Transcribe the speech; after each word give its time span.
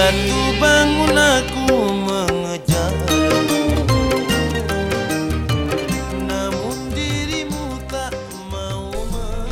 Jatuh 0.00 0.56
bangun 0.56 1.12
aku 1.12 1.76
mengejar. 2.08 2.92
Namun 6.24 6.88
dirimu 6.96 7.76
tak 7.84 8.16
mau 8.48 8.88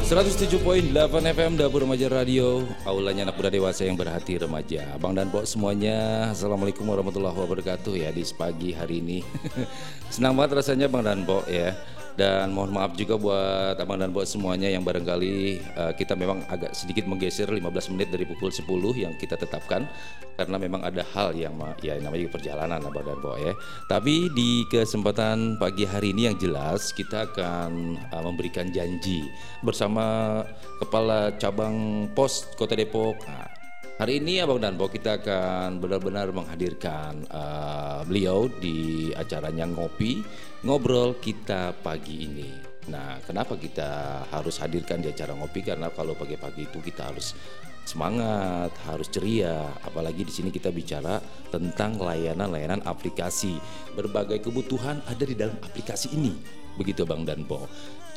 107.8 0.08 0.88
FM 1.36 1.52
Dapur 1.60 1.84
Remaja 1.84 2.08
Radio. 2.08 2.64
Aulanya 2.88 3.28
anak 3.28 3.36
muda 3.36 3.52
dewasa 3.52 3.84
yang 3.84 4.00
berhati 4.00 4.40
remaja. 4.40 4.96
Bang 4.96 5.20
dan 5.20 5.28
Pok 5.28 5.44
semuanya 5.44 6.32
Assalamualaikum 6.32 6.88
warahmatullahi 6.88 7.36
wabarakatuh 7.36 8.00
ya 8.00 8.08
Di 8.08 8.24
pagi 8.32 8.72
hari 8.72 9.04
ini. 9.04 9.20
Senang 10.16 10.32
banget 10.32 10.64
rasanya 10.64 10.88
Bang 10.88 11.04
dan 11.04 11.28
Pok 11.28 11.44
ya 11.44 11.76
dan 12.18 12.50
mohon 12.50 12.74
maaf 12.74 12.98
juga 12.98 13.14
buat 13.14 13.78
abang 13.78 14.02
dan 14.02 14.10
buat 14.10 14.26
semuanya 14.26 14.66
yang 14.66 14.82
barangkali 14.82 15.62
uh, 15.78 15.92
kita 15.94 16.18
memang 16.18 16.42
agak 16.50 16.74
sedikit 16.74 17.06
menggeser 17.06 17.46
15 17.46 17.94
menit 17.94 18.10
dari 18.10 18.26
pukul 18.26 18.50
10 18.50 18.66
yang 18.98 19.14
kita 19.14 19.38
tetapkan 19.38 19.86
karena 20.34 20.56
memang 20.58 20.82
ada 20.82 21.06
hal 21.14 21.30
yang 21.38 21.54
ya 21.78 21.94
namanya 22.02 22.26
perjalanan 22.26 22.82
abang 22.82 23.06
dan 23.06 23.22
buat 23.22 23.38
ya. 23.38 23.54
Tapi 23.86 24.34
di 24.34 24.66
kesempatan 24.66 25.62
pagi 25.62 25.86
hari 25.86 26.10
ini 26.10 26.26
yang 26.26 26.36
jelas 26.42 26.90
kita 26.90 27.30
akan 27.30 27.94
uh, 28.10 28.22
memberikan 28.26 28.66
janji 28.74 29.22
bersama 29.62 30.42
kepala 30.82 31.38
cabang 31.38 32.10
pos 32.18 32.50
Kota 32.58 32.74
Depok. 32.74 33.14
Nah, 33.30 33.58
Hari 33.98 34.22
ini 34.22 34.38
Abang 34.38 34.62
Danpo 34.62 34.86
kita 34.86 35.18
akan 35.18 35.82
benar-benar 35.82 36.30
menghadirkan 36.30 37.18
uh, 37.34 38.06
beliau 38.06 38.46
di 38.46 39.10
acaranya 39.10 39.66
ngopi 39.66 40.22
ngobrol 40.66 41.18
kita 41.22 41.76
pagi 41.78 42.26
ini. 42.26 42.50
Nah, 42.88 43.20
kenapa 43.22 43.54
kita 43.60 44.24
harus 44.32 44.56
hadirkan 44.58 45.04
di 45.04 45.12
acara 45.12 45.36
ngopi? 45.36 45.60
Karena 45.60 45.92
kalau 45.92 46.16
pagi-pagi 46.16 46.64
itu 46.64 46.80
kita 46.80 47.12
harus 47.12 47.36
semangat, 47.84 48.72
harus 48.88 49.12
ceria. 49.12 49.68
Apalagi 49.84 50.24
di 50.24 50.32
sini 50.32 50.48
kita 50.48 50.72
bicara 50.72 51.20
tentang 51.52 52.00
layanan-layanan 52.00 52.80
aplikasi. 52.88 53.60
Berbagai 53.92 54.40
kebutuhan 54.40 55.04
ada 55.04 55.24
di 55.24 55.36
dalam 55.36 55.56
aplikasi 55.60 56.16
ini. 56.16 56.32
Begitu 56.80 57.04
Bang 57.04 57.28
Danpo. 57.28 57.68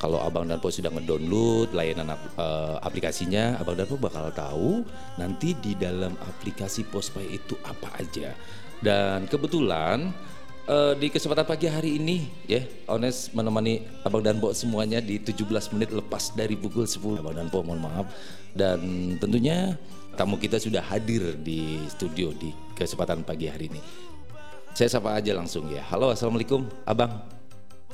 Kalau 0.01 0.17
Abang 0.17 0.49
Danpo 0.49 0.73
sudah 0.73 0.89
ngedownload 0.89 1.77
layanan 1.77 2.17
uh, 2.39 2.81
aplikasinya, 2.81 3.61
Abang 3.61 3.77
Danpo 3.77 4.01
bakal 4.01 4.33
tahu 4.33 4.81
nanti 5.21 5.53
di 5.61 5.77
dalam 5.77 6.17
aplikasi 6.25 6.89
Postpay 6.89 7.37
itu 7.37 7.53
apa 7.61 8.01
aja. 8.01 8.33
Dan 8.81 9.29
kebetulan 9.29 10.09
uh, 10.71 10.93
di 10.95 11.11
kesempatan 11.11 11.43
pagi 11.43 11.67
hari 11.67 11.99
ini 11.99 12.31
ya, 12.47 12.63
Ones 12.87 13.29
menemani 13.35 13.83
Abang 14.07 14.23
Danpo 14.23 14.55
semuanya 14.55 15.03
di 15.03 15.19
17 15.19 15.75
menit 15.75 15.91
lepas 15.91 16.31
dari 16.31 16.55
pukul 16.55 16.87
10. 16.87 17.19
Abang 17.19 17.35
Danpo 17.35 17.59
mohon 17.61 17.83
maaf. 17.83 18.07
Dan 18.55 18.79
tentunya 19.19 19.75
tamu 20.15 20.39
kita 20.39 20.57
sudah 20.57 20.79
hadir 20.79 21.35
di 21.35 21.83
studio 21.91 22.31
di 22.31 22.55
kesempatan 22.73 23.27
pagi 23.27 23.51
hari 23.51 23.67
ini. 23.67 23.81
Saya 24.71 24.87
sapa 24.87 25.19
aja 25.19 25.35
langsung 25.35 25.67
ya. 25.67 25.83
Halo, 25.91 26.15
Assalamualaikum, 26.15 26.63
Abang. 26.87 27.19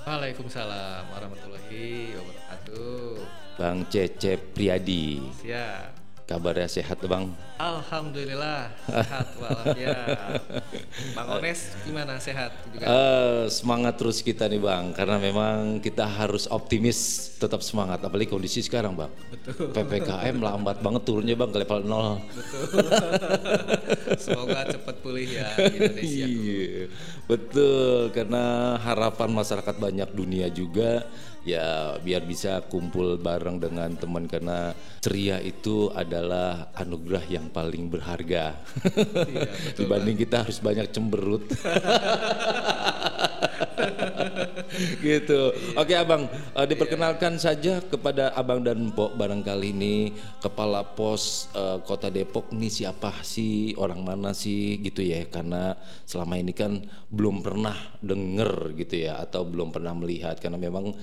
Waalaikumsalam 0.06 1.10
warahmatullahi 1.10 2.16
wabarakatuh. 2.16 3.18
Bang 3.58 3.90
Cecep 3.90 4.54
Priadi. 4.54 5.20
Siap. 5.42 5.97
Kabarnya 6.28 6.68
sehat 6.68 7.00
bang? 7.08 7.32
Alhamdulillah 7.56 8.68
sehat 8.84 9.32
walafiat. 9.40 10.36
bang 11.16 11.28
Ones 11.40 11.72
gimana 11.88 12.20
sehat 12.20 12.52
juga? 12.68 12.84
Uh, 12.84 13.48
semangat 13.48 13.96
terus 13.96 14.20
kita 14.20 14.44
nih 14.52 14.60
bang, 14.60 14.92
karena 14.92 15.24
memang 15.24 15.80
kita 15.80 16.04
harus 16.04 16.44
optimis, 16.52 17.32
tetap 17.40 17.64
semangat. 17.64 18.04
Apalagi 18.04 18.28
kondisi 18.28 18.60
sekarang 18.60 19.00
bang. 19.00 19.08
Betul. 19.32 19.72
ppkm 19.72 20.36
lambat 20.44 20.84
banget 20.84 21.08
turunnya 21.08 21.40
bang 21.40 21.48
ke 21.48 21.58
level 21.64 21.80
nol. 21.88 22.20
Betul. 22.36 22.84
Semoga 24.20 24.68
cepat 24.68 24.96
pulih 25.00 25.32
ya 25.32 25.48
Indonesia. 25.64 26.28
Iya, 26.28 26.92
betul. 27.24 28.12
Karena 28.12 28.76
harapan 28.84 29.32
masyarakat 29.32 29.76
banyak 29.80 30.12
dunia 30.12 30.52
juga 30.52 31.08
ya 31.48 31.96
biar 32.04 32.28
bisa 32.28 32.60
kumpul 32.68 33.16
bareng 33.16 33.64
dengan 33.64 33.96
teman 33.96 34.28
karena 34.28 34.76
ceria 35.00 35.40
itu 35.40 35.88
adalah 35.96 36.76
anugerah 36.76 37.24
yang 37.32 37.48
paling 37.48 37.88
berharga. 37.88 38.60
Iya, 38.84 39.48
betul 39.72 39.88
dibanding 39.88 40.18
kita 40.20 40.44
harus 40.44 40.60
banyak 40.60 40.92
cemberut. 40.92 41.48
Gitu. 45.02 45.42
Oke 45.74 45.94
abang 45.98 46.28
uh, 46.54 46.68
diperkenalkan 46.68 47.40
saja 47.42 47.82
kepada 47.82 48.36
abang 48.36 48.62
dan 48.62 48.92
Mpok 48.92 49.18
barangkali 49.18 49.74
ini. 49.74 50.14
Kepala 50.44 50.84
pos 50.84 51.50
uh, 51.58 51.82
kota 51.82 52.12
Depok 52.14 52.54
nih 52.54 52.70
siapa 52.70 53.24
sih? 53.26 53.74
Orang 53.80 54.06
mana 54.06 54.36
sih? 54.36 54.78
Gitu 54.84 55.02
ya 55.02 55.26
karena 55.32 55.74
selama 56.06 56.38
ini 56.38 56.54
kan 56.54 56.84
belum 57.10 57.42
pernah 57.42 57.76
denger 58.04 58.78
gitu 58.78 59.08
ya 59.08 59.24
atau 59.24 59.48
belum 59.48 59.74
pernah 59.74 59.96
melihat. 59.98 60.38
Karena 60.38 60.60
memang 60.60 60.94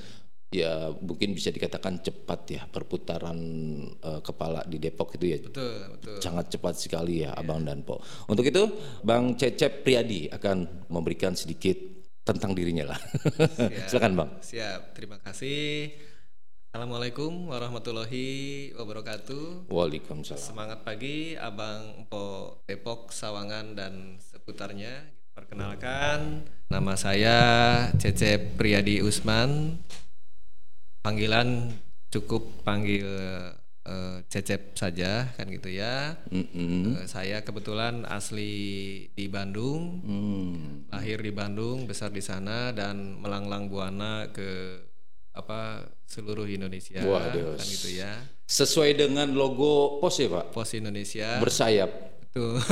ya 0.62 0.95
mungkin 0.95 1.35
bisa 1.35 1.51
dikatakan 1.51 1.99
cepat 1.99 2.41
ya 2.47 2.62
perputaran 2.71 3.39
uh, 3.99 4.21
kepala 4.23 4.62
di 4.69 4.79
Depok 4.79 5.19
itu 5.19 5.27
ya. 5.35 5.39
Betul, 5.43 5.99
betul. 5.99 6.19
Sangat 6.23 6.55
cepat 6.55 6.79
sekali 6.79 7.27
ya, 7.27 7.35
yeah. 7.35 7.41
Abang 7.41 7.67
dan 7.67 7.83
Po. 7.83 7.99
Untuk 8.31 8.47
itu 8.47 8.62
Bang 9.03 9.35
Cecep 9.35 9.83
Priadi 9.83 10.31
akan 10.31 10.87
memberikan 10.87 11.35
sedikit 11.35 11.75
tentang 12.23 12.55
dirinya 12.55 12.95
lah. 12.95 12.99
Siap, 12.99 13.87
Silakan 13.91 14.12
Bang. 14.15 14.31
Siap, 14.41 14.97
terima 14.97 15.19
kasih. 15.21 15.93
Assalamualaikum 16.75 17.55
warahmatullahi 17.55 18.75
wabarakatuh. 18.75 19.71
Waalaikumsalam. 19.71 20.43
Semangat 20.43 20.83
pagi 20.83 21.39
Abang 21.39 22.11
Po 22.11 22.59
Depok, 22.67 23.15
Sawangan 23.15 23.79
dan 23.79 24.19
seputarnya. 24.19 25.06
Perkenalkan, 25.35 26.47
nama 26.71 26.95
saya 26.95 27.39
Cecep 27.99 28.55
Priadi 28.55 29.03
Usman, 29.03 29.83
panggilan 31.05 31.77
cukup 32.09 32.65
panggil 32.65 33.05
uh, 33.85 34.19
Cecep 34.33 34.73
saja 34.73 35.29
kan 35.37 35.47
gitu 35.53 35.69
ya. 35.69 36.17
Mm-hmm. 36.33 37.05
Uh, 37.05 37.05
saya 37.05 37.45
kebetulan 37.45 38.09
asli 38.09 38.53
di 39.12 39.29
Bandung, 39.29 40.01
mm. 40.01 40.89
lahir 40.91 41.21
di 41.21 41.31
Bandung, 41.31 41.85
besar 41.85 42.09
di 42.09 42.25
sana 42.25 42.73
dan 42.73 43.21
melanglang 43.21 43.69
buana 43.69 44.33
ke 44.33 44.81
apa 45.35 45.83
seluruh 46.06 46.47
Indonesia 46.47 47.03
Waduh. 47.03 47.59
kan 47.59 47.67
gitu 47.67 47.89
ya. 47.99 48.15
Sesuai 48.47 48.95
dengan 48.97 49.35
logo 49.35 49.99
pos 49.99 50.23
ya 50.23 50.31
pak? 50.31 50.55
Pos 50.55 50.73
Indonesia. 50.73 51.43
Bersayap. 51.43 51.91
Betul. 52.23 52.62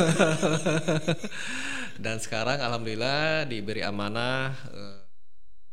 dan 2.04 2.16
sekarang 2.22 2.62
alhamdulillah 2.62 3.44
diberi 3.50 3.82
amanah. 3.82 4.54
Uh, 4.70 5.02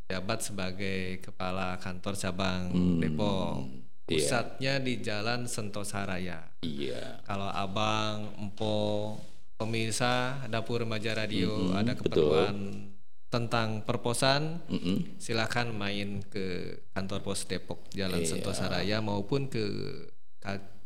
jabat 0.10 0.42
sebagai 0.42 1.22
kepala 1.22 1.78
kantor 1.78 2.18
cabang 2.18 2.74
hmm, 2.74 2.98
Depok. 2.98 3.56
Iya. 3.62 4.10
Pusatnya 4.10 4.74
yeah. 4.82 4.84
di 4.84 4.94
Jalan 5.06 5.46
Sentosaraya. 5.46 6.50
Iya. 6.66 7.22
Kalau 7.30 7.46
Abang, 7.46 8.34
Empo, 8.42 9.22
pemirsa 9.54 10.42
Dapur 10.50 10.82
Remaja 10.82 11.14
Radio 11.14 11.54
mm 11.54 11.66
-hmm, 11.70 11.78
ada 11.78 11.94
keperluan 11.94 12.58
betul. 12.58 13.30
tentang 13.30 13.86
perposan, 13.86 14.66
mm 14.66 14.80
-hmm. 14.82 14.98
silakan 15.22 15.78
main 15.78 16.26
ke 16.26 16.74
kantor 16.98 17.22
pos 17.22 17.46
Depok 17.46 17.86
Jalan 17.94 18.26
yeah. 18.26 18.30
Sentosaraya 18.34 18.98
maupun 19.06 19.46
ke 19.46 19.62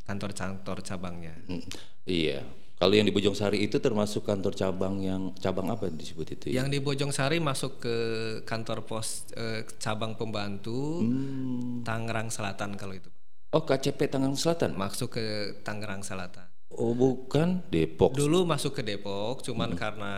kantor-kantor 0.03 0.83
cabangnya. 0.83 1.35
Mm, 1.47 1.63
iya. 2.03 2.43
Kalau 2.77 2.93
yang 2.97 3.07
di 3.07 3.13
Bojong 3.15 3.37
Sari 3.37 3.63
itu 3.63 3.79
termasuk 3.79 4.27
kantor 4.27 4.53
cabang 4.57 4.99
yang 4.99 5.31
cabang 5.39 5.71
apa 5.71 5.87
yang 5.87 5.95
disebut 5.95 6.27
itu? 6.35 6.43
Ya? 6.51 6.61
Yang 6.63 6.67
di 6.73 6.79
Bojong 6.83 7.13
Sari 7.13 7.37
masuk 7.39 7.79
ke 7.79 7.95
kantor 8.43 8.83
pos 8.83 9.29
eh, 9.37 9.63
cabang 9.79 10.19
pembantu 10.19 10.99
hmm. 11.05 11.87
Tangerang 11.87 12.33
Selatan 12.33 12.75
kalau 12.75 12.97
itu. 12.97 13.07
Oh 13.53 13.63
KCP 13.63 14.09
Tangerang 14.09 14.35
Selatan? 14.35 14.73
Masuk 14.75 15.15
ke 15.15 15.25
Tangerang 15.61 16.01
Selatan. 16.01 16.49
Oh 16.73 16.97
bukan 16.97 17.61
Depok. 17.69 18.17
Dulu 18.17 18.49
masuk 18.49 18.73
ke 18.73 18.81
Depok, 18.81 19.45
cuman 19.45 19.73
hmm. 19.73 19.79
karena 19.79 20.13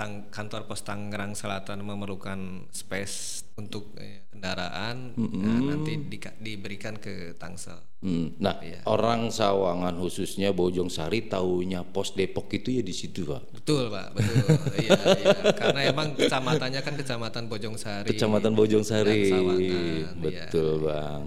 tang 0.00 0.32
kantor 0.32 0.64
pos 0.64 0.80
Tangerang 0.80 1.36
Selatan 1.36 1.84
memerlukan 1.84 2.72
space 2.72 3.44
untuk 3.60 3.92
eh, 4.00 4.24
kendaraan, 4.32 5.12
mm 5.12 5.28
-hmm. 5.28 5.42
nah, 5.44 5.60
nanti 5.76 5.92
di, 6.08 6.16
diberikan 6.40 6.96
ke 6.96 7.36
Tangsel. 7.36 7.76
Mm. 8.00 8.40
Nah, 8.40 8.56
ya. 8.64 8.80
orang 8.88 9.28
Sawangan 9.28 10.00
khususnya 10.00 10.56
Bojong 10.56 10.88
Sari 10.88 11.28
tahunya 11.28 11.84
pos 11.92 12.16
Depok 12.16 12.48
itu 12.56 12.80
ya 12.80 12.80
di 12.80 12.96
situ, 12.96 13.28
Pak. 13.28 13.60
Betul, 13.60 13.92
Pak. 13.92 14.16
Betul. 14.16 14.48
iya, 14.88 14.96
iya. 15.20 15.36
Karena 15.52 15.80
emang 15.92 16.16
kecamatannya 16.16 16.80
kan 16.80 16.94
Kecamatan 16.96 17.44
Bojong 17.52 17.76
Sari. 17.76 18.08
Kecamatan 18.08 18.56
Bojong 18.56 18.84
Sari. 18.88 19.28
Sawangan. 19.28 20.16
Betul, 20.16 20.74
iya. 20.80 20.84
Bang. 20.88 21.22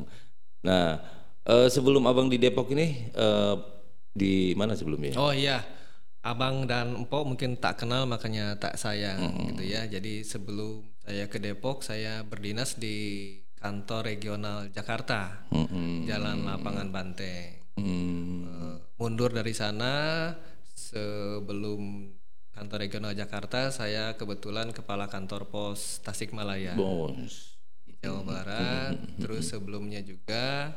Nah, 0.66 0.88
uh, 1.46 1.70
sebelum 1.70 2.10
Abang 2.10 2.26
di 2.26 2.42
Depok 2.42 2.74
ini 2.74 3.14
uh, 3.14 3.54
di 4.10 4.58
mana 4.58 4.74
sebelumnya? 4.74 5.14
Oh 5.22 5.30
iya 5.30 5.62
abang 6.24 6.64
dan 6.64 6.96
empok 7.04 7.28
mungkin 7.28 7.60
tak 7.60 7.84
kenal 7.84 8.08
makanya 8.08 8.56
tak 8.56 8.80
sayang 8.80 9.20
hmm. 9.20 9.44
gitu 9.54 9.64
ya. 9.68 9.84
Jadi 9.86 10.24
sebelum 10.24 10.88
saya 11.04 11.28
ke 11.28 11.38
Depok 11.38 11.84
saya 11.84 12.24
berdinas 12.24 12.80
di 12.80 13.38
kantor 13.60 14.12
regional 14.12 14.72
Jakarta, 14.72 15.48
hmm. 15.52 16.08
Jalan 16.08 16.48
Lapangan 16.48 16.88
Banteng. 16.92 17.60
Hmm. 17.76 18.48
Uh, 18.48 18.76
mundur 19.00 19.36
dari 19.36 19.52
sana 19.52 20.32
sebelum 20.76 22.12
kantor 22.54 22.78
regional 22.88 23.12
Jakarta 23.18 23.74
saya 23.74 24.16
kebetulan 24.16 24.72
kepala 24.72 25.12
kantor 25.12 25.52
pos 25.52 26.00
Tasikmalaya. 26.04 26.76
Bos. 26.80 27.60
Jawa 28.04 28.24
Barat. 28.24 28.96
Hmm. 28.96 29.20
Terus 29.20 29.52
sebelumnya 29.52 30.00
juga 30.04 30.76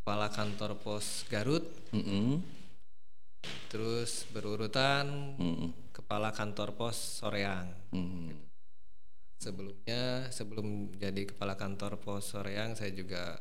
kepala 0.00 0.32
kantor 0.32 0.80
pos 0.80 1.28
Garut, 1.28 1.64
Mm-mm. 1.92 2.40
Terus 3.70 4.26
berurutan 4.34 5.36
Mm-mm. 5.38 5.94
kepala 5.94 6.34
kantor 6.34 6.74
pos 6.74 6.96
Soreang. 6.96 7.70
Mm. 7.94 8.34
Sebelumnya, 9.40 10.28
sebelum 10.28 10.92
jadi 11.00 11.24
kepala 11.24 11.56
kantor 11.56 11.96
pos 11.96 12.28
Soreang, 12.34 12.76
saya 12.76 12.92
juga 12.92 13.40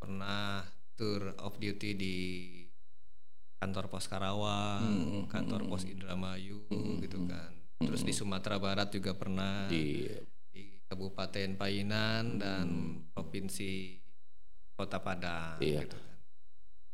pernah 0.00 0.64
tour 0.96 1.36
of 1.44 1.60
duty 1.60 1.92
di 1.92 2.16
kantor 3.60 3.88
pos 3.92 4.08
Karawang, 4.08 4.84
Hmm, 4.84 5.22
kantor 5.28 5.64
hmm, 5.64 5.70
pos 5.72 5.84
Indramayu, 5.84 6.64
gitu 7.00 7.24
kan. 7.28 7.52
Terus 7.76 8.04
di 8.04 8.12
Sumatera 8.16 8.56
Barat 8.56 8.88
juga 8.88 9.12
pernah 9.12 9.68
Di 9.68 10.08
di 10.48 10.80
Kabupaten 10.88 11.60
Painan 11.60 12.40
dan 12.40 12.68
Provinsi 13.12 14.00
Kota 14.72 15.00
Padang. 15.04 15.60
Iya. 15.60 15.84
gitu 15.84 15.96
kan. 16.00 16.15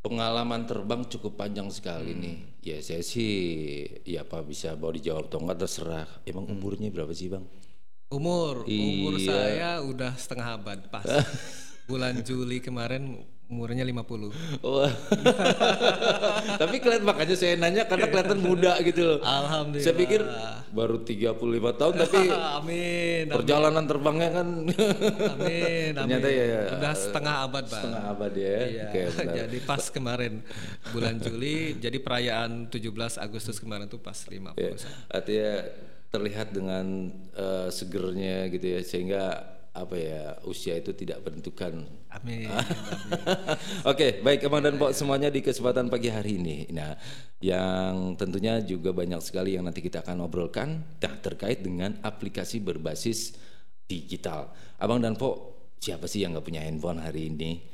Pengalaman 0.03 0.67
terbang 0.67 1.07
cukup 1.07 1.39
panjang 1.39 1.71
sekali 1.71 2.13
nih. 2.13 2.37
Ya 2.63 2.77
saya 2.83 3.01
sih 3.07 3.31
ya 4.03 4.27
apa 4.27 4.43
bisa 4.43 4.75
mau 4.75 4.91
dijawab 4.91 5.31
atau 5.31 5.39
enggak 5.41 5.67
terserah. 5.67 6.09
Emang 6.27 6.51
umurnya 6.51 6.91
berapa 6.91 7.15
sih 7.15 7.31
bang? 7.31 7.47
Umur, 8.13 8.69
umur 8.69 9.17
Iya. 9.17 9.25
saya 9.33 9.71
udah 9.81 10.13
setengah 10.19 10.61
abad 10.61 10.91
pas. 10.93 11.07
Bulan 11.89 12.21
Juli 12.21 12.61
kemarin 12.61 13.25
umurnya 13.53 13.85
50. 13.85 14.65
Wah. 14.65 14.89
Tapi 16.65 16.77
kelihatan 16.81 17.05
makanya 17.05 17.37
saya 17.37 17.61
nanya 17.61 17.85
karena 17.85 18.09
kelihatan 18.09 18.41
muda 18.41 18.81
gitu 18.81 19.05
loh. 19.05 19.19
Alhamdulillah. 19.21 19.85
Saya 19.85 19.95
pikir 20.01 20.21
baru 20.73 21.05
35 21.05 21.37
tahun 21.77 21.95
tapi 22.01 22.17
amin, 22.33 22.33
amin, 22.33 23.25
perjalanan 23.29 23.85
terbangnya 23.85 24.31
kan 24.33 24.49
amin, 25.37 25.91
ternyata 26.01 26.29
amin. 26.33 26.41
ya 26.49 26.61
Udah 26.81 26.93
setengah 26.97 27.35
abad, 27.45 27.65
Pak. 27.69 27.77
setengah 27.77 28.03
abad 28.09 28.33
ya. 28.33 28.59
Iya, 28.65 28.87
benar. 29.13 29.35
jadi 29.45 29.59
pas 29.69 29.83
kemarin 29.93 30.33
bulan 30.97 31.21
Juli, 31.21 31.77
jadi 31.77 31.99
perayaan 32.01 32.73
17 32.73 32.89
Agustus 33.21 33.61
kemarin 33.61 33.85
tuh 33.93 34.01
pas 34.01 34.17
50. 34.17 34.57
Ya, 34.57 34.73
artinya 35.13 35.53
terlihat 36.09 36.49
dengan 36.57 37.13
eh, 37.37 37.69
segernya 37.69 38.49
gitu 38.49 38.67
ya 38.73 38.81
sehingga 38.81 39.25
apa 39.73 39.97
ya 39.97 40.37
usia 40.45 40.76
itu 40.76 40.93
tidak 40.93 41.25
menentukan. 41.25 41.88
Amin. 42.12 42.45
Oke, 43.91 44.21
baik 44.21 44.45
Emang 44.45 44.61
dan 44.61 44.76
Pok 44.76 44.93
semuanya 44.93 45.33
di 45.33 45.41
kesempatan 45.41 45.88
pagi 45.88 46.12
hari 46.12 46.37
ini. 46.37 46.69
Nah, 46.76 46.93
yang 47.41 48.12
tentunya 48.21 48.61
juga 48.61 48.93
banyak 48.93 49.25
sekali 49.25 49.57
yang 49.57 49.64
nanti 49.64 49.81
kita 49.81 50.05
akan 50.05 50.29
obrolkan 50.29 50.85
nah, 51.00 51.17
terkait 51.25 51.64
dengan 51.64 51.97
aplikasi 52.05 52.61
berbasis 52.61 53.33
digital. 53.88 54.52
Abang 54.76 55.00
dan 55.00 55.17
Pok, 55.17 55.73
siapa 55.81 56.05
sih 56.05 56.21
yang 56.21 56.37
nggak 56.37 56.45
punya 56.45 56.61
handphone 56.69 57.00
hari 57.00 57.33
ini? 57.33 57.64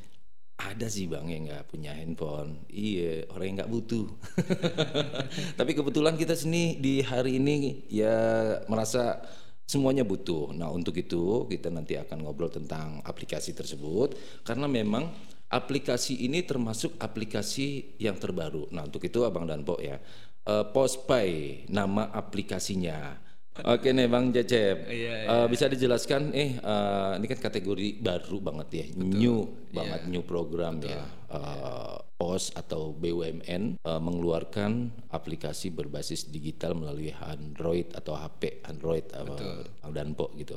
Ada 0.58 0.90
sih 0.90 1.10
bang 1.10 1.26
yang 1.26 1.42
nggak 1.50 1.66
punya 1.66 1.98
handphone. 1.98 2.62
Iya, 2.70 3.26
orang 3.34 3.46
yang 3.46 3.56
nggak 3.62 3.72
butuh. 3.74 4.06
Tapi 5.58 5.70
kebetulan 5.74 6.14
kita 6.14 6.38
sini 6.38 6.78
di 6.78 7.02
hari 7.02 7.42
ini 7.42 7.86
ya 7.90 8.14
merasa 8.70 9.22
semuanya 9.68 10.02
butuh. 10.02 10.56
Nah 10.56 10.72
untuk 10.72 10.96
itu 10.96 11.44
kita 11.44 11.68
nanti 11.68 12.00
akan 12.00 12.24
ngobrol 12.24 12.48
tentang 12.48 13.04
aplikasi 13.04 13.52
tersebut 13.52 14.16
karena 14.42 14.64
memang 14.64 15.12
aplikasi 15.52 16.24
ini 16.24 16.40
termasuk 16.48 16.96
aplikasi 16.96 18.00
yang 18.00 18.16
terbaru. 18.16 18.72
Nah 18.72 18.88
untuk 18.88 19.04
itu 19.04 19.28
abang 19.28 19.44
dan 19.44 19.60
Pok 19.62 19.80
ya, 19.84 20.00
Eh, 20.48 20.64
Postpay 20.72 21.64
nama 21.68 22.08
aplikasinya. 22.08 23.20
Oke 23.66 23.90
nih 23.90 24.06
Bang 24.06 24.30
Cecep, 24.30 24.86
Iya, 24.86 25.14
Eh, 25.26 25.46
bisa 25.50 25.66
dijelaskan? 25.66 26.30
Eh 26.30 26.58
eh, 26.58 27.10
ini 27.18 27.26
kan 27.26 27.38
kategori 27.42 27.98
baru 27.98 28.38
banget 28.38 28.68
ya, 28.70 28.86
new 28.94 29.50
banget 29.74 30.06
new 30.06 30.22
program 30.22 30.78
ya. 30.78 31.02
Eh, 31.28 31.96
POS 32.18 32.54
atau 32.54 32.94
BUMN 32.94 33.78
eh, 33.78 34.00
mengeluarkan 34.02 34.90
aplikasi 35.10 35.70
berbasis 35.70 36.30
digital 36.30 36.78
melalui 36.78 37.10
Android 37.14 37.90
atau 37.94 38.14
HP 38.14 38.62
Android 38.66 39.06
eh, 39.10 39.62
dan 39.90 40.14
PO 40.14 40.26
gitu. 40.38 40.56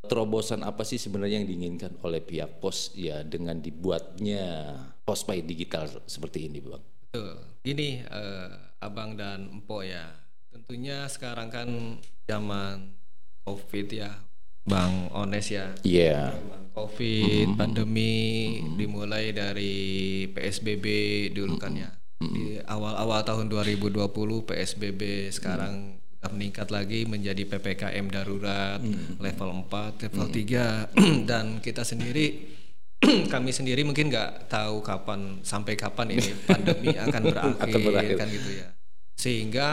Terobosan 0.00 0.64
apa 0.64 0.80
sih 0.80 0.96
sebenarnya 0.96 1.44
yang 1.44 1.48
diinginkan 1.48 2.00
oleh 2.02 2.24
pihak 2.24 2.58
POS 2.58 2.96
ya 2.96 3.20
dengan 3.20 3.60
dibuatnya 3.60 4.74
Postpay 5.04 5.44
digital 5.44 5.86
seperti 6.08 6.48
ini, 6.48 6.58
Bang? 6.64 6.80
Betul. 7.10 7.36
Gini, 7.60 8.00
eh, 8.00 8.50
Abang 8.80 9.12
dan 9.12 9.50
Empo 9.50 9.84
ya. 9.84 10.08
Tentunya 10.50 11.06
sekarang 11.06 11.48
kan 11.48 11.68
zaman 12.26 12.90
Covid 13.46 13.86
ya, 13.88 14.10
Bang 14.66 15.06
Ones 15.10 15.46
ya. 15.48 15.70
Iya. 15.86 16.34
Zaman 16.34 16.62
Covid, 16.74 17.54
pandemi 17.54 18.12
dimulai 18.74 19.30
dari 19.30 19.74
PSBB 20.30 20.86
dulu 21.30 21.54
kan 21.56 21.74
ya. 21.74 21.90
Di 22.20 22.60
awal-awal 22.60 23.24
tahun 23.24 23.48
2020 23.48 24.10
PSBB 24.44 25.32
sekarang 25.32 25.96
udah 26.20 26.30
meningkat 26.36 26.68
lagi 26.68 27.08
menjadi 27.08 27.48
PPKM 27.48 28.06
darurat 28.12 28.76
level 29.16 29.64
4, 29.72 30.04
level 30.04 30.26
3 30.28 30.92
dan 31.30 31.64
kita 31.64 31.80
sendiri 31.80 32.58
kami 33.32 33.56
sendiri 33.56 33.80
mungkin 33.88 34.12
nggak 34.12 34.52
tahu 34.52 34.84
kapan 34.84 35.40
sampai 35.40 35.72
kapan 35.80 36.12
ini 36.12 36.30
pandemi 36.50 36.92
akan 36.92 37.22
berakhir, 37.24 37.64
Akan 37.64 37.80
berakhir. 37.80 38.16
kan 38.20 38.28
gitu 38.28 38.50
ya. 38.52 38.68
Sehingga 39.16 39.68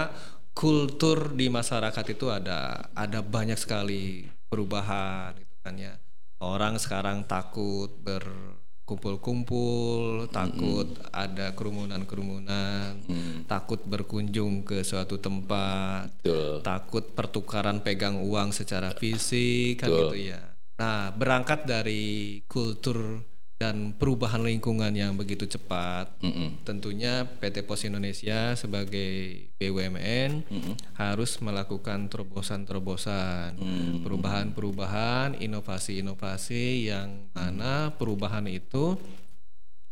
kultur 0.58 1.38
di 1.38 1.54
masyarakat 1.54 2.18
itu 2.18 2.34
ada 2.34 2.90
ada 2.98 3.22
banyak 3.22 3.62
sekali 3.62 4.26
perubahan 4.50 5.38
gitu 5.38 5.54
kan 5.62 5.78
ya. 5.78 5.94
Orang 6.42 6.82
sekarang 6.82 7.30
takut 7.30 7.94
berkumpul-kumpul, 8.02 10.26
takut 10.34 10.98
ada 11.14 11.54
kerumunan-kerumunan, 11.54 13.06
takut 13.46 13.86
berkunjung 13.86 14.66
ke 14.66 14.82
suatu 14.82 15.22
tempat, 15.22 16.10
Betul. 16.26 16.66
takut 16.66 17.06
pertukaran 17.14 17.86
pegang 17.86 18.18
uang 18.22 18.50
secara 18.50 18.98
fisik 18.98 19.86
kan 19.86 19.94
Betul. 19.94 20.10
gitu 20.10 20.18
ya. 20.34 20.42
Nah, 20.78 21.10
berangkat 21.14 21.66
dari 21.70 22.42
kultur 22.46 23.26
dan 23.58 23.98
perubahan 23.98 24.46
lingkungan 24.46 24.94
yang 24.94 25.18
begitu 25.18 25.50
cepat, 25.50 26.14
Mm-mm. 26.22 26.62
tentunya 26.62 27.26
PT 27.26 27.66
Pos 27.66 27.90
Indonesia 27.90 28.54
sebagai 28.54 29.50
BUMN 29.58 30.46
harus 30.94 31.42
melakukan 31.42 32.06
terobosan-terobosan, 32.06 33.58
perubahan-perubahan, 34.06 35.42
inovasi-inovasi 35.42 36.94
yang 36.94 37.34
mana 37.34 37.98
perubahan 37.98 38.46
itu 38.46 38.94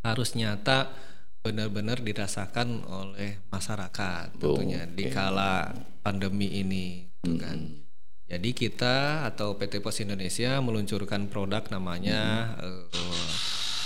harus 0.06 0.38
nyata 0.38 0.94
benar-benar 1.42 2.02
dirasakan 2.02 2.86
oleh 2.86 3.42
masyarakat 3.50 4.38
tentunya 4.38 4.86
di 4.86 5.10
kala 5.10 5.74
pandemi 6.06 6.62
ini 6.62 7.10
gitu 7.22 7.38
kan. 7.42 7.85
Jadi 8.26 8.58
kita 8.58 9.30
atau 9.30 9.54
PT 9.54 9.86
Pos 9.86 10.02
Indonesia 10.02 10.58
meluncurkan 10.58 11.30
produk 11.30 11.62
namanya 11.70 12.54
eh, 12.58 12.90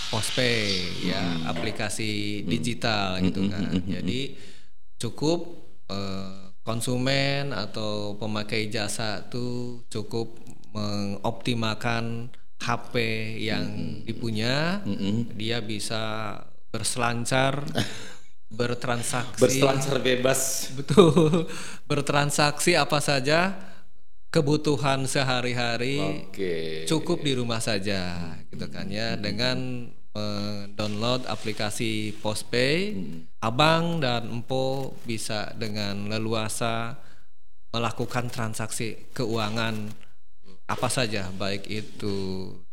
Postpay 0.10 0.63
ya, 1.05 1.22
aplikasi 1.51 2.41
digital 2.48 3.19
gitu 3.22 3.46
kan. 3.51 3.67
Jadi 3.84 4.34
cukup 4.98 5.39
eh, 5.91 6.55
konsumen 6.63 7.51
atau 7.51 8.15
pemakai 8.15 8.72
jasa 8.72 9.27
tuh 9.27 9.86
cukup 9.91 10.39
mengoptimalkan 10.74 12.29
HP 12.60 12.96
yang 13.39 13.65
dipunya, 14.03 14.84
dia 15.36 15.62
bisa 15.62 16.36
berselancar 16.69 17.63
bertransaksi. 18.60 19.39
Berselancar 19.39 19.98
bebas. 20.01 20.74
betul 20.74 21.46
bertransaksi 21.86 22.74
apa 22.77 22.98
saja 22.98 23.69
kebutuhan 24.29 25.09
sehari-hari 25.09 26.29
Oke. 26.29 26.86
cukup 26.86 27.25
di 27.25 27.33
rumah 27.33 27.62
saja 27.62 28.33
gitu 28.50 28.65
kan 28.69 28.89
ya. 28.89 29.17
Dengan 29.17 29.89
download 30.74 31.29
aplikasi 31.29 32.17
Postpay 32.19 32.98
abang 33.39 34.01
dan 34.03 34.27
empo 34.27 34.98
bisa 35.05 35.53
dengan 35.55 36.09
leluasa 36.09 36.98
melakukan 37.69 38.27
transaksi 38.33 39.13
keuangan 39.13 39.93
apa 40.69 40.89
saja 40.89 41.29
baik 41.33 41.69
itu 41.69 42.17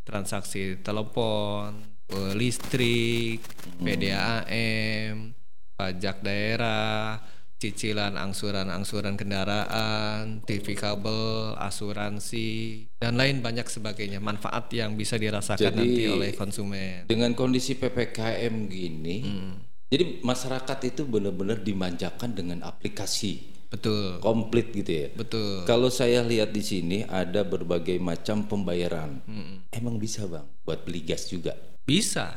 transaksi 0.04 0.80
telepon 0.80 1.84
eh, 2.08 2.32
listrik 2.32 3.44
PDAM 3.80 5.36
pajak 5.76 6.25
daerah 6.25 7.20
cicilan 7.56 8.14
angsuran-angsuran 8.14 9.16
kendaraan, 9.16 10.44
TV 10.44 10.76
kabel, 10.76 11.56
asuransi, 11.56 12.84
dan 12.96 13.16
lain 13.16 13.40
banyak 13.40 13.64
sebagainya. 13.64 14.20
Manfaat 14.20 14.68
yang 14.70 14.94
bisa 14.94 15.16
dirasakan 15.16 15.72
Jadi- 15.72 15.76
nanti 15.76 16.02
oleh 16.06 16.30
konsumen. 16.32 17.08
Dengan 17.08 17.32
kondisi 17.32 17.75
PPKM 17.75 18.54
gini, 18.66 19.16
Hmm. 19.25 19.54
jadi 19.88 20.20
masyarakat 20.20 20.78
itu 20.86 21.02
benar-benar 21.04 21.60
dimanjakan 21.60 22.30
dengan 22.32 22.60
aplikasi 22.60 23.56
Betul, 23.66 24.20
komplit 24.20 24.70
gitu 24.70 24.92
ya. 24.92 25.08
betul. 25.10 25.64
Kalau 25.64 25.88
saya 25.88 26.22
lihat 26.22 26.52
di 26.52 26.62
sini 26.62 26.98
ada 27.02 27.42
berbagai 27.42 27.96
macam 27.98 28.44
pembayaran. 28.44 29.25
Hmm. 29.25 29.64
Emang 29.72 29.96
bisa 29.96 30.28
bang 30.28 30.44
buat 30.62 30.84
beli 30.84 31.02
gas 31.02 31.26
juga? 31.26 31.56
Bisa, 31.82 32.34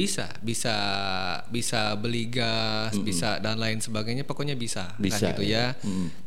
Bisa, 0.00 0.32
bisa, 0.40 0.76
bisa 1.52 1.92
beli 2.00 2.32
gas, 2.32 2.96
bisa 3.04 3.36
dan 3.36 3.60
lain 3.60 3.84
sebagainya. 3.84 4.24
Pokoknya 4.24 4.56
bisa, 4.56 4.96
kan 4.96 5.04
Bisa, 5.04 5.36
gitu 5.36 5.44
ya. 5.44 5.76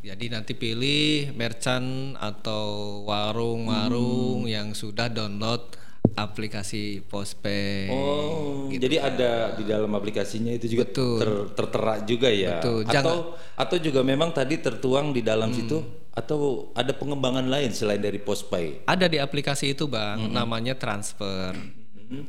Jadi 0.06 0.30
nanti 0.30 0.54
pilih 0.54 1.34
merchant 1.34 2.14
atau 2.14 3.02
warung-warung 3.02 4.46
yang 4.46 4.70
sudah 4.78 5.10
download 5.10 5.74
aplikasi 6.14 7.02
postpay. 7.02 7.90
Oh, 7.90 8.70
jadi 8.70 9.02
ada 9.02 9.32
di 9.58 9.66
dalam 9.66 9.90
aplikasinya 9.98 10.54
itu 10.54 10.78
juga 10.78 10.86
Betul. 10.86 11.18
ter- 11.18 11.48
tertera 11.58 11.94
juga 12.06 12.28
ya. 12.30 12.62
Betul. 12.62 12.86
Atau 12.86 13.16
atau 13.58 13.76
juga 13.82 14.00
memang 14.06 14.30
tadi 14.30 14.62
tertuang 14.62 15.10
di 15.10 15.26
dalam 15.26 15.50
situ 15.50 15.82
atau 16.14 16.70
ada 16.78 16.94
pengembangan 16.94 17.50
lain 17.50 17.74
selain 17.74 17.98
dari 17.98 18.22
Postpay. 18.22 18.86
Ada 18.86 19.10
di 19.10 19.18
aplikasi 19.18 19.74
itu 19.74 19.90
bang, 19.90 20.30
namanya 20.30 20.78
transfer. 20.78 21.50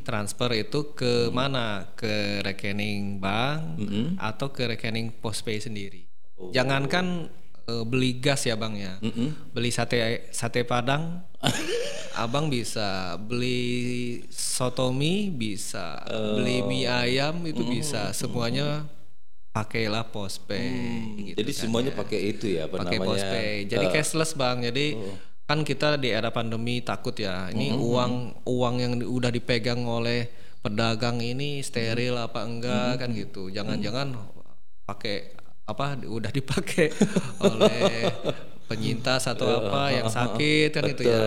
Transfer 0.04 0.52
itu 0.56 0.96
ke 0.96 1.30
mana? 1.30 1.94
Ke 1.98 2.44
rekening 2.44 3.20
bank 3.20 3.82
atau 4.20 4.52
ke 4.52 4.76
rekening 4.76 5.14
postpay 5.20 5.60
sendiri. 5.62 6.08
Jangankan 6.52 7.32
eh, 7.68 7.84
beli 7.88 8.20
gas 8.20 8.44
ya 8.44 8.60
bang 8.60 8.76
ya, 8.76 8.94
beli 9.56 9.72
sate 9.72 10.30
sate 10.36 10.68
padang, 10.68 11.24
abang 12.24 12.52
bisa 12.52 13.16
beli 13.16 14.24
sotomi 14.30 15.32
bisa, 15.32 16.04
beli 16.08 16.60
mie 16.68 16.92
ayam 16.92 17.40
itu 17.48 17.64
bisa, 17.64 18.12
semuanya 18.12 18.84
pakailah 19.56 20.12
postpay. 20.12 20.68
gitu 21.32 21.40
jadi 21.40 21.52
kan 21.56 21.62
semuanya 21.64 21.92
ya. 21.96 21.98
pakai 22.04 22.20
itu 22.28 22.46
ya 22.60 22.62
apa 22.68 22.76
pakai 22.84 23.00
postpay. 23.00 23.54
Jadi 23.72 23.86
cashless 23.88 24.36
bang. 24.36 24.68
Jadi 24.68 25.00
kan 25.46 25.62
kita 25.62 25.96
di 25.96 26.10
era 26.10 26.30
pandemi 26.30 26.82
takut 26.82 27.14
ya. 27.14 27.48
Ini 27.48 27.74
uang 27.74 28.14
uang 28.44 28.76
yang 28.78 28.94
di- 28.98 29.06
udah 29.08 29.30
dipegang 29.30 29.86
oleh 29.86 30.26
pedagang 30.60 31.22
ini 31.22 31.62
steril 31.62 32.18
apa 32.18 32.42
enggak 32.42 32.98
kan 32.98 33.10
gitu. 33.12 33.48
Jangan-jangan 33.48 34.18
pakai 34.84 35.34
apa 35.66 35.98
udah 36.00 36.30
dipakai 36.30 36.90
oleh 37.48 38.10
penyintas 38.66 39.26
atau 39.26 39.46
apa 39.62 39.90
yang 39.92 40.08
sakit 40.08 40.70
kan 40.72 40.84
itu 40.86 41.04
ya. 41.04 41.22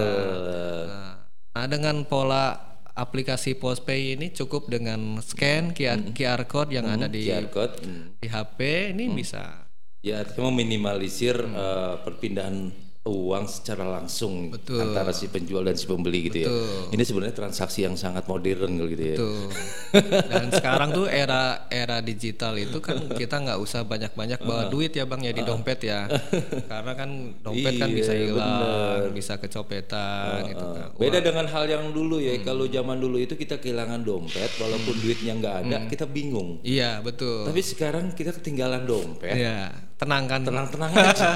Nah, 0.87 1.11
nah, 1.55 1.67
dengan 1.67 2.03
pola 2.03 2.59
aplikasi 2.93 3.55
postpay 3.55 4.15
ini 4.15 4.35
cukup 4.35 4.67
dengan 4.67 5.23
scan 5.23 5.71
QR, 5.71 6.11
QR 6.11 6.43
code 6.45 6.75
yang 6.75 6.91
ada 6.91 7.07
di 7.07 7.23
QR 7.25 7.47
code. 7.47 7.79
hmm. 7.79 8.19
di 8.19 8.27
HP 8.27 8.59
ini 8.91 9.07
bisa 9.09 9.71
Ya 9.99 10.23
artinya 10.23 10.51
meminimalisir 10.51 11.35
Hmm. 11.37 11.55
eh, 11.55 11.95
perpindahan 12.03 12.71
uang 13.09 13.45
secara 13.45 13.85
langsung 13.85 14.51
Betul. 14.51 14.81
antara 14.81 15.11
si 15.11 15.27
penjual 15.27 15.63
dan 15.63 15.75
si 15.75 15.85
pembeli 15.85 16.27
gitu 16.27 16.45
ya. 16.45 16.49
Ini 16.89 17.03
sebenarnya 17.03 17.35
transaksi 17.35 17.83
yang 17.83 17.95
sangat 17.95 18.25
modern 18.25 18.77
gitu 18.87 19.05
ya. 19.05 19.17
Dan 20.31 20.51
sekarang 20.51 20.93
tuh 20.93 21.07
era 21.07 21.65
era 21.69 21.99
digital 21.99 22.55
itu 22.55 22.79
kan 22.79 23.09
kita 23.09 23.41
nggak 23.41 23.59
usah 23.59 23.83
banyak-banyak 23.83 24.37
bawa 24.39 24.69
duit 24.69 24.93
ya 24.93 25.05
bang 25.05 25.23
ya 25.23 25.33
di 25.33 25.43
dompet 25.43 25.81
ya. 25.83 26.05
Karena 26.71 26.93
kan 26.93 27.11
dompet 27.41 27.73
kan 27.75 27.89
Iya, 27.89 27.97
bisa 27.97 28.13
hilang, 28.13 29.01
bisa 29.11 29.35
kecopetan 29.37 30.45
gitu 30.47 30.65
kan. 30.67 30.89
Beda 30.95 31.19
dengan 31.19 31.47
hal 31.47 31.65
yang 31.67 31.85
dulu 31.91 32.19
Hmm. 32.19 32.27
ya. 32.27 32.35
Kalau 32.43 32.65
zaman 32.67 32.99
dulu 32.99 33.17
itu 33.17 33.33
kita 33.33 33.57
kehilangan 33.57 34.03
dompet, 34.03 34.51
walaupun 34.57 34.95
duitnya 34.99 35.33
nggak 35.35 35.57
ada, 35.65 35.77
Hmm. 35.79 35.89
kita 35.89 36.05
bingung. 36.05 36.61
Iya 36.61 37.01
betul. 37.01 37.45
Tapi 37.45 37.61
sekarang 37.61 38.13
kita 38.13 38.35
ketinggalan 38.35 38.85
dompet, 38.85 39.33
Iya 39.33 39.73
tenang 39.99 40.27
kan. 40.27 40.41
tenang-tenang 40.43 40.93
aja. 40.95 41.29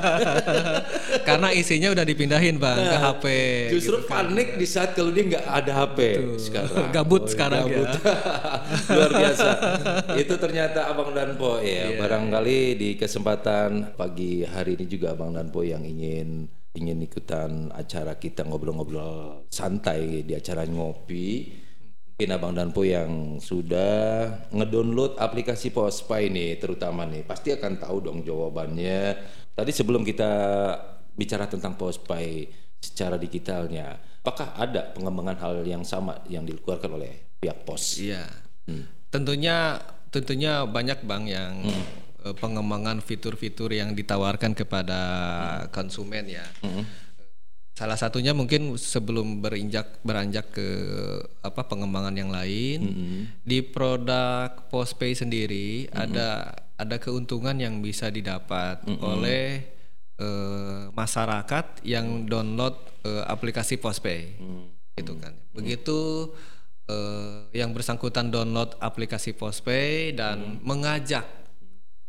Karena 1.29 1.49
isinya 1.63 1.95
udah 1.95 2.03
dipindahin 2.03 2.59
bang 2.59 2.77
ke 2.77 2.97
HP. 2.99 3.25
Justru 3.71 3.97
panik 4.05 4.59
di 4.59 4.67
saat 4.67 4.93
kalau 4.93 5.09
dia 5.09 5.25
nggak 5.25 5.47
ada 5.47 5.73
HP 5.73 5.99
sekarang. 6.37 6.91
Gabut 6.91 7.23
Oh, 7.23 7.31
sekarang 7.31 7.65
ya. 7.71 7.87
Luar 8.99 9.11
biasa. 9.15 9.49
Itu 10.19 10.35
ternyata 10.37 10.91
Abang 10.91 11.15
Danpo 11.15 11.63
Iya. 11.63 11.95
ya. 11.95 12.03
Barangkali 12.03 12.75
di 12.75 12.91
kesempatan 12.95 13.95
pagi 13.95 14.43
hari 14.43 14.75
ini 14.75 14.85
juga 14.85 15.15
Abang 15.15 15.33
Danpo 15.33 15.63
yang 15.63 15.87
ingin 15.87 16.45
ingin 16.73 16.99
ikutan 17.01 17.69
acara 17.71 18.17
kita 18.17 18.43
ngobrol-ngobrol 18.43 19.47
santai 19.49 20.27
di 20.27 20.35
acara 20.35 20.65
ngopi. 20.65 21.53
Mungkin 22.13 22.29
Abang 22.33 22.53
Danpo 22.53 22.83
yang 22.83 23.39
sudah 23.39 24.25
ngedownload 24.51 25.17
aplikasi 25.17 25.71
Postpay 25.71 26.29
nih 26.29 26.57
terutama 26.57 27.05
nih 27.05 27.23
pasti 27.23 27.51
akan 27.51 27.79
tahu 27.79 27.97
dong 28.01 28.19
jawabannya. 28.23 29.17
Tadi 29.53 29.69
sebelum 29.69 30.01
kita 30.01 30.33
bicara 31.15 31.47
tentang 31.47 31.77
Postpay 31.77 32.49
secara 32.83 33.15
digitalnya, 33.15 33.95
apakah 34.21 34.57
ada 34.59 34.91
pengembangan 34.91 35.39
hal 35.39 35.55
yang 35.63 35.83
sama 35.83 36.19
yang 36.27 36.43
dikeluarkan 36.43 36.91
oleh 36.99 37.13
pihak 37.39 37.63
pos? 37.63 37.99
Iya. 37.99 38.27
Tentunya 39.09 39.79
tentunya 40.09 40.65
banyak 40.65 41.05
bang 41.05 41.25
yang 41.27 41.53
Hmm. 41.63 41.85
eh, 42.23 42.35
pengembangan 42.39 43.03
fitur-fitur 43.03 43.75
yang 43.75 43.93
ditawarkan 43.93 44.55
kepada 44.55 45.01
konsumen 45.71 46.31
ya. 46.31 46.47
Hmm. 46.63 46.87
Salah 47.73 47.97
satunya 47.97 48.31
mungkin 48.31 48.77
sebelum 48.77 49.41
berinjak 49.41 50.05
beranjak 50.05 50.53
ke 50.53 50.69
apa 51.41 51.65
pengembangan 51.65 52.15
yang 52.15 52.31
lain 52.31 52.79
Hmm. 52.85 53.23
di 53.43 53.65
produk 53.65 54.53
postpay 54.69 55.17
sendiri 55.17 55.89
ada 55.91 56.53
ada 56.77 56.97
keuntungan 56.99 57.57
yang 57.57 57.81
bisa 57.81 58.07
didapat 58.07 58.85
oleh 59.01 59.67
eh, 60.19 60.91
masyarakat 60.93 61.85
yang 61.87 62.29
download 62.29 62.77
eh, 63.07 63.25
aplikasi 63.27 63.79
postpay. 63.79 64.37
Gitu 64.97 65.13
kan. 65.17 65.33
Begitu 65.57 66.31
eh, 66.91 67.49
yang 67.57 67.73
bersangkutan 67.73 68.29
download 68.29 68.77
aplikasi 68.81 69.33
postpay 69.33 70.13
dan 70.13 70.61
mengajak 70.61 71.25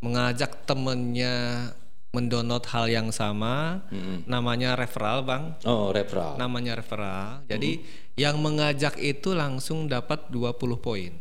mengajak 0.04 0.68
temennya 0.68 1.72
mendownload 2.14 2.68
hal 2.70 2.86
yang 2.92 3.10
sama 3.10 3.82
namanya 4.30 4.78
referral 4.78 5.26
bang. 5.26 5.58
Oh, 5.66 5.90
referral. 5.90 6.38
namanya 6.38 6.78
referral. 6.78 7.42
Jadi 7.50 7.82
yang 8.20 8.38
mengajak 8.38 9.00
itu 9.02 9.34
langsung 9.34 9.90
dapat 9.90 10.30
20 10.30 10.78
poin. 10.78 11.14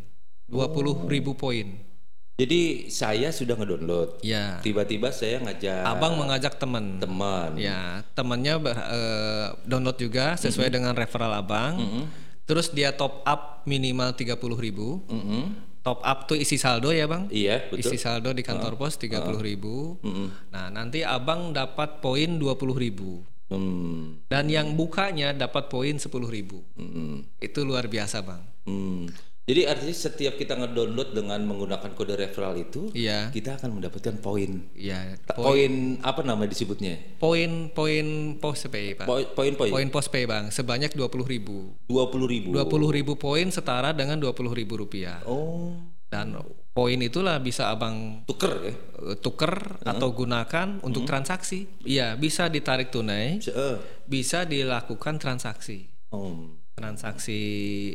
20 0.53 1.09
ribu 1.09 1.33
poin 1.33 1.92
Jadi 2.35 2.89
saya 2.89 3.29
sudah 3.29 3.55
ngedownload. 3.55 4.19
ya 4.21 4.57
Tiba-tiba 4.59 5.09
saya 5.09 5.37
ngajak 5.39 5.85
abang 5.85 6.17
mengajak 6.17 6.57
teman 6.57 6.97
teman. 6.97 7.55
ya 7.55 8.01
temannya 8.13 8.55
ber- 8.57 8.81
eh, 8.83 9.47
download 9.63 9.97
juga 9.97 10.35
sesuai 10.35 10.69
dengan 10.69 10.93
referral 10.93 11.33
abang 11.35 11.77
terus 12.43 12.69
dia 12.69 12.91
top 12.91 13.23
up 13.23 13.63
minimal 13.65 14.11
30 14.11 14.35
ribu 14.59 15.05
Mm-mm. 15.07 15.55
top 15.81 16.03
up 16.03 16.27
tuh 16.27 16.35
isi 16.35 16.57
saldo 16.57 16.91
ya 16.91 17.07
bang 17.07 17.29
Iya, 17.29 17.69
betul. 17.69 17.95
isi 17.95 17.97
saldo 17.97 18.31
di 18.31 18.43
kantor 18.43 18.75
pos 18.75 18.97
30 18.97 19.13
ribu 19.39 20.01
nah 20.49 20.67
nanti 20.69 21.01
abang 21.01 21.53
dapat 21.53 22.01
poin 22.01 22.37
20 22.37 22.43
ribu 22.77 23.23
Hmm. 23.45 24.25
dan 24.27 24.49
yang 24.49 24.73
bukanya 24.73 25.31
dapat 25.31 25.69
poin 25.69 25.95
10 25.95 26.09
ribu 26.27 26.65
Mm-mm. 26.73 27.37
itu 27.39 27.61
luar 27.61 27.85
biasa 27.85 28.21
bang 28.21 28.41
Hmm. 28.65 29.05
Jadi 29.43 29.67
artinya 29.67 29.91
setiap 29.91 30.35
kita 30.35 30.55
ngedownload 30.55 31.13
dengan 31.13 31.43
menggunakan 31.43 31.91
kode 31.93 32.15
referral 32.15 32.55
itu, 32.55 32.95
iya 32.95 33.27
kita 33.29 33.59
akan 33.59 33.75
mendapatkan 33.75 34.15
poin. 34.17 34.71
iya 34.73 35.19
Poin 35.29 35.99
apa 35.99 36.23
nama 36.23 36.47
disebutnya? 36.47 37.19
poin 37.19 37.67
poin 37.69 38.07
postpay 38.39 38.95
pak 38.95 39.03
Poin 39.05 39.27
poin 39.35 39.53
poin. 39.59 39.87
postpay 39.89 40.25
bang 40.25 40.47
sebanyak 40.49 40.95
20 40.95 41.11
ribu 41.27 41.75
Dua 41.85 42.07
puluh 42.07 42.31
ribu. 42.31 42.55
20 42.55 42.63
ribu 42.93 43.13
poin 43.15 43.47
setara 43.49 43.91
dengan 43.91 44.15
20 44.17 44.31
ribu 44.55 44.79
rupiah 44.79 45.19
Oh, 45.27 45.75
dan 46.07 46.39
poin 46.71 46.99
itulah 46.99 47.37
bisa 47.37 47.67
abang 47.69 48.23
tuker 48.25 48.55
ya? 48.63 48.75
eh, 49.05 49.19
tuker 49.19 49.83
atau 49.83 50.09
gunakan 50.13 50.79
untuk 50.81 51.03
transaksi 51.03 51.67
iya 51.83 52.15
bisa 52.15 52.47
ditarik 52.47 52.89
tunai 52.89 53.43
eh. 53.43 53.77
bisa 54.07 54.47
dilakukan 54.47 55.19
transaksi 55.19 55.91
Oh. 56.09 56.47
transaksi 56.73 57.41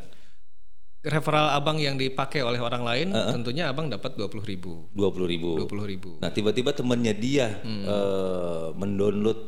Referral 1.01 1.57
abang 1.57 1.81
yang 1.81 1.97
dipakai 1.97 2.45
oleh 2.45 2.61
orang 2.61 2.85
lain 2.85 3.07
tentunya 3.33 3.73
abang 3.73 3.89
dapat 3.89 4.21
20 4.21 4.45
ribu 4.45 4.93
Dua 4.93 5.09
puluh 5.09 5.25
ribu. 5.25 5.57
20 5.65 5.93
ribu 5.97 6.11
Nah 6.21 6.29
tiba-tiba 6.29 6.77
temannya 6.77 7.15
dia 7.17 7.57
eh, 7.65 8.67
mendownload 8.77 9.39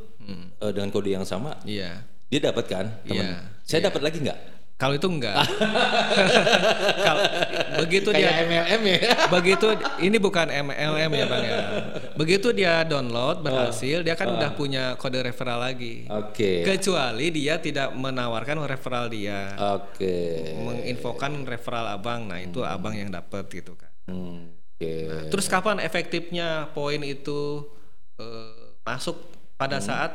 eh, 0.63 0.73
dengan 0.73 0.89
kode 0.89 1.11
yang 1.13 1.27
sama, 1.29 1.61
iya 1.69 2.09
dia 2.33 2.49
dapat 2.49 2.65
kan? 2.65 2.87
Teman. 3.05 3.29
Iya, 3.29 3.45
Saya 3.61 3.93
dapat 3.93 4.01
lagi 4.09 4.25
nggak? 4.25 4.39
Kalau 4.83 4.99
itu 4.99 5.07
enggak. 5.07 5.39
Kalau 7.07 7.23
begitu 7.87 8.11
Kayak 8.11 8.19
dia 8.19 8.43
MLM 8.43 8.83
ya. 8.83 8.99
begitu 9.39 9.67
ini 10.03 10.17
bukan 10.19 10.51
MLM 10.51 11.11
ya 11.15 11.27
Bang 11.31 11.45
ya. 11.47 11.59
Begitu 12.19 12.51
dia 12.51 12.83
download 12.83 13.47
berhasil, 13.47 14.03
dia 14.03 14.19
kan 14.19 14.35
udah 14.35 14.51
punya 14.59 14.99
kode 14.99 15.23
referral 15.23 15.63
lagi. 15.63 16.11
Oke. 16.11 16.67
Kecuali 16.67 17.31
dia 17.31 17.63
tidak 17.63 17.95
menawarkan 17.95 18.59
referral 18.67 19.07
dia. 19.07 19.55
Oke. 19.79 20.51
Menginfokan 20.59 21.47
referral 21.47 21.87
Abang. 21.87 22.27
Nah, 22.27 22.43
itu 22.43 22.67
Abang 22.67 22.99
yang 22.99 23.15
dapat 23.15 23.47
gitu 23.55 23.79
kan. 23.79 23.91
Hmm, 24.11 24.51
Oke. 24.51 25.31
Terus 25.31 25.47
kapan 25.47 25.79
efektifnya 25.79 26.75
poin 26.75 26.99
itu 27.07 27.71
eh, 28.19 28.75
masuk 28.83 29.15
pada 29.55 29.79
saat 29.79 30.11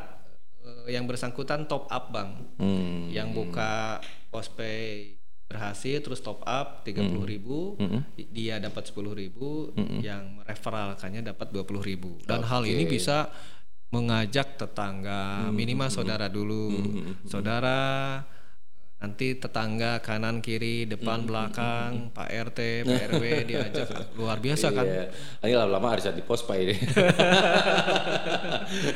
eh, 0.60 0.92
yang 0.92 1.08
bersangkutan 1.08 1.64
top 1.66 1.88
up 1.88 2.12
bang, 2.12 2.36
Hmm. 2.60 3.08
yang 3.08 3.32
buka 3.32 4.04
postpay 4.28 5.16
berhasil 5.44 6.04
terus 6.04 6.20
top 6.20 6.44
up 6.44 6.84
30.000 6.84 7.08
ribu, 7.24 7.80
di- 8.14 8.28
dia 8.28 8.60
dapat 8.60 8.84
10.000 8.86 9.16
ribu, 9.16 9.72
yang 10.02 10.44
referalkannya 10.44 11.24
dapat 11.24 11.48
20.000 11.50 11.80
ribu. 11.82 12.20
Dan 12.22 12.44
hal 12.44 12.64
ini 12.64 12.84
bisa 12.86 13.32
mengajak 13.88 14.60
tetangga, 14.60 15.48
minimal 15.50 15.88
saudara 15.88 16.28
dulu, 16.28 16.68
saudara 17.24 17.80
nanti 18.98 19.38
tetangga 19.38 20.02
kanan 20.02 20.42
kiri 20.42 20.90
depan 20.90 21.30
belakang 21.30 22.10
Pak 22.18 22.30
RT 22.50 22.60
Pak 22.82 23.02
RW 23.14 23.24
diajak 23.50 23.90
luar 24.18 24.42
biasa 24.42 24.74
kan 24.74 24.86
Iya. 24.90 25.06
Ini 25.46 25.54
lama-lama 25.54 25.94
arisan 25.94 26.18
di 26.18 26.26
pos 26.26 26.42
pak 26.42 26.58
ini. 26.58 26.74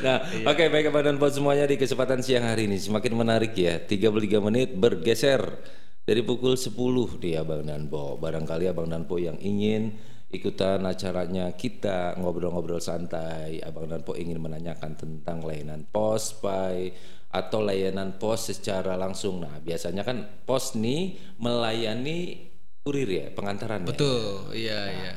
nah, 0.05 0.17
Iya. 0.25 0.45
oke 0.49 0.63
baik 0.73 0.89
Abang 0.89 1.05
dan 1.05 1.17
Pos 1.21 1.37
semuanya 1.37 1.69
di 1.69 1.77
kesempatan 1.77 2.25
siang 2.25 2.49
hari 2.49 2.65
ini 2.65 2.81
semakin 2.81 3.13
menarik 3.13 3.53
ya. 3.53 3.77
33 3.77 4.41
menit 4.41 4.73
bergeser 4.73 5.41
dari 6.01 6.21
pukul 6.25 6.57
10 6.57 6.73
di 7.21 7.37
Abang 7.37 7.61
dan 7.61 7.85
Po. 7.85 8.17
Barangkali 8.17 8.65
Abang 8.67 8.89
dan 8.89 9.05
Po 9.05 9.21
yang 9.21 9.37
ingin 9.37 9.93
ikutan 10.31 10.81
acaranya 10.81 11.53
kita 11.53 12.17
ngobrol-ngobrol 12.17 12.81
santai. 12.81 13.61
Abang 13.61 13.85
dan 13.85 14.01
Po 14.01 14.17
ingin 14.17 14.41
menanyakan 14.41 14.97
tentang 14.97 15.45
layanan 15.45 15.85
pos, 15.87 16.33
Pai, 16.41 16.89
atau 17.31 17.59
layanan 17.59 18.15
pos 18.15 18.47
secara 18.47 18.93
langsung. 18.93 19.39
Nah, 19.39 19.57
biasanya 19.57 20.03
kan 20.03 20.23
pos 20.43 20.75
nih 20.75 21.15
melayani 21.35 22.47
kurir 22.81 23.07
ya, 23.07 23.27
pengantaran 23.31 23.83
ya. 23.83 23.87
betul 23.87 24.21
iya 24.51 24.81
iya 24.89 25.13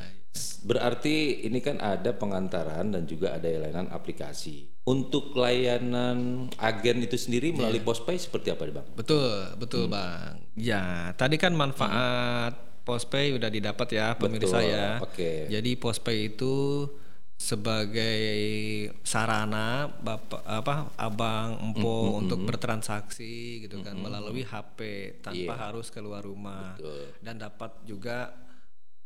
Berarti 0.64 1.46
ini 1.46 1.61
kan 1.61 1.79
ada 1.79 2.11
pengantaran 2.11 2.90
dan 2.90 3.05
juga 3.05 3.37
ada 3.37 3.46
layanan 3.46 3.87
aplikasi. 3.88 4.66
Untuk 4.83 5.31
layanan 5.33 6.50
agen 6.57 7.00
itu 7.00 7.14
sendiri 7.14 7.53
melalui 7.53 7.79
Iya. 7.79 7.87
Postpay 7.87 8.16
seperti 8.18 8.48
apa, 8.50 8.66
Bang? 8.68 8.87
betul 8.92 9.55
betul 9.57 9.85
bang 9.87 10.37
ya 10.55 11.14
tadi 11.14 11.37
kan 11.37 11.55
manfaat 11.55 12.53
postpay 12.83 13.33
udah 13.33 13.48
didapat 13.48 13.88
ya 13.90 14.12
pemirsa 14.12 14.61
Betul, 14.61 14.68
ya 14.68 14.88
oke. 15.00 15.33
jadi 15.48 15.70
postpay 15.79 16.18
itu 16.31 16.85
sebagai 17.35 18.31
sarana 19.03 19.90
bapak 19.90 20.42
apa 20.47 20.75
abang 20.97 21.61
empo 21.61 22.16
untuk 22.16 22.40
bertransaksi 22.47 23.66
gitu 23.66 23.83
kan 23.85 23.99
melalui 23.99 24.47
HP 24.47 24.79
tanpa 25.20 25.55
harus 25.59 25.90
keluar 25.90 26.23
rumah 26.25 26.79
dan 27.20 27.37
dapat 27.37 27.85
juga 27.85 28.33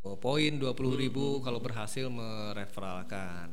oh, 0.06 0.16
poin 0.20 0.54
20.000 0.54 1.02
ribu 1.02 1.42
kalau 1.42 1.58
berhasil 1.58 2.06
mereferalkan. 2.06 3.50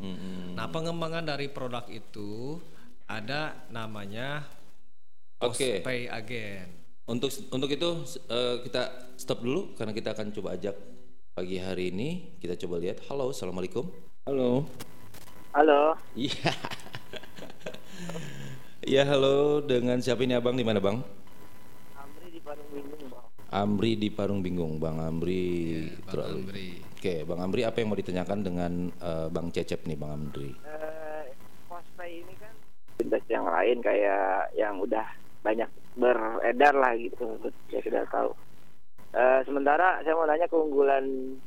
Nah, 0.54 0.70
pengembangan 0.70 1.26
dari 1.26 1.50
produk 1.50 1.90
itu 1.90 2.62
ada 3.10 3.66
namanya 3.70 4.46
Oke. 5.44 5.84
Postpay 5.84 6.08
Agent. 6.08 6.72
Untuk 7.06 7.30
untuk 7.54 7.70
itu 7.70 7.90
eh, 8.32 8.56
kita 8.66 9.14
stop 9.20 9.46
dulu 9.46 9.78
karena 9.78 9.94
kita 9.94 10.18
akan 10.18 10.34
coba 10.34 10.58
ajak 10.58 10.74
pagi 11.36 11.60
hari 11.62 11.92
ini 11.94 12.40
kita 12.42 12.58
coba 12.66 12.82
lihat. 12.82 13.06
Halo, 13.12 13.30
assalamualaikum. 13.30 14.15
Halo. 14.26 14.66
Halo, 15.54 15.94
Iya. 16.18 16.50
Iya, 18.82 19.04
halo. 19.06 19.62
Dengan 19.62 20.02
siapa 20.02 20.26
ini 20.26 20.34
Abang 20.34 20.58
di 20.58 20.66
mana, 20.66 20.82
Bang? 20.82 21.06
Amri 21.94 22.34
di 22.34 22.42
Parung 22.42 22.66
Bingung, 22.74 23.06
Bang. 23.06 23.26
Amri 23.54 23.92
di 23.94 24.10
Parung 24.10 24.42
Bingung, 24.42 24.74
Bang 24.82 24.98
Amri. 24.98 25.46
Bang 26.02 26.10
Terlalu- 26.10 26.42
Amri. 26.42 26.70
Oke, 26.98 27.22
Bang 27.22 27.38
Amri 27.38 27.62
apa 27.64 27.78
yang 27.78 27.94
mau 27.94 28.02
ditanyakan 28.02 28.40
dengan 28.42 28.74
eh, 28.92 29.28
Bang 29.30 29.54
Cecep 29.54 29.86
nih, 29.86 29.94
Bang 29.94 30.12
Amri? 30.12 30.58
Eh, 30.58 31.26
Postpay 31.70 32.26
ini 32.26 32.34
kan 32.42 32.54
fintech 32.98 33.30
yang 33.30 33.46
lain 33.46 33.78
kayak 33.80 34.50
yang 34.54 34.82
udah 34.82 35.06
banyak 35.46 35.70
beredar 35.94 36.74
lah 36.74 36.98
gitu, 36.98 37.38
ya 37.70 37.78
sudah 37.78 38.02
tahu. 38.10 38.34
Eh, 39.14 39.40
sementara 39.46 40.02
saya 40.02 40.18
mau 40.18 40.26
nanya 40.26 40.50
keunggulan 40.50 41.06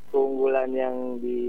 keunggulan 0.09 0.71
yang 0.71 0.95
di, 1.19 1.43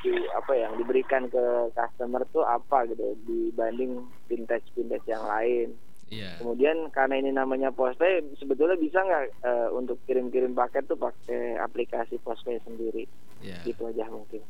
di- 0.00 0.28
apa 0.32 0.52
yang 0.56 0.72
diberikan 0.80 1.28
ke 1.28 1.72
customer 1.76 2.24
tuh 2.32 2.44
apa 2.44 2.88
gitu 2.88 3.16
dibanding 3.28 4.04
fintech 4.26 4.64
fintech 4.72 5.04
yang 5.06 5.24
lain. 5.24 5.76
Iya. 6.10 6.42
Kemudian 6.42 6.90
karena 6.90 7.22
ini 7.22 7.30
namanya 7.30 7.70
Postpay, 7.70 8.34
sebetulnya 8.34 8.74
bisa 8.74 8.98
nggak 8.98 9.24
eh, 9.46 9.68
untuk 9.70 10.02
kirim-kirim 10.10 10.58
paket 10.58 10.90
tuh 10.90 10.98
pakai 10.98 11.54
aplikasi 11.62 12.18
Postpay 12.18 12.58
sendiri? 12.66 13.06
Iya. 13.38 13.62
Gitu 13.62 13.86
aja 13.86 14.10
mungkin. 14.10 14.42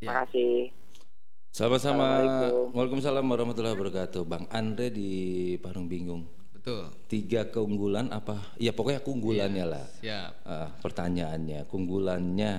Ya. 0.00 0.08
Terima 0.08 0.14
kasih. 0.24 0.72
Sama-sama. 1.52 2.24
Waalaikumsalam 2.72 3.28
warahmatullahi 3.28 3.76
wabarakatuh. 3.76 4.24
Bang 4.24 4.48
Andre 4.48 4.88
di 4.88 5.12
Parung 5.60 5.84
Bingung. 5.84 6.24
Betul. 6.56 6.88
Tiga 7.12 7.44
keunggulan 7.52 8.08
apa? 8.08 8.56
Ya 8.56 8.72
pokoknya 8.72 9.04
keunggulannya 9.04 9.64
lah. 9.68 9.84
Siap. 10.00 10.32
Ah, 10.48 10.72
pertanyaannya, 10.80 11.68
keunggulannya. 11.68 12.52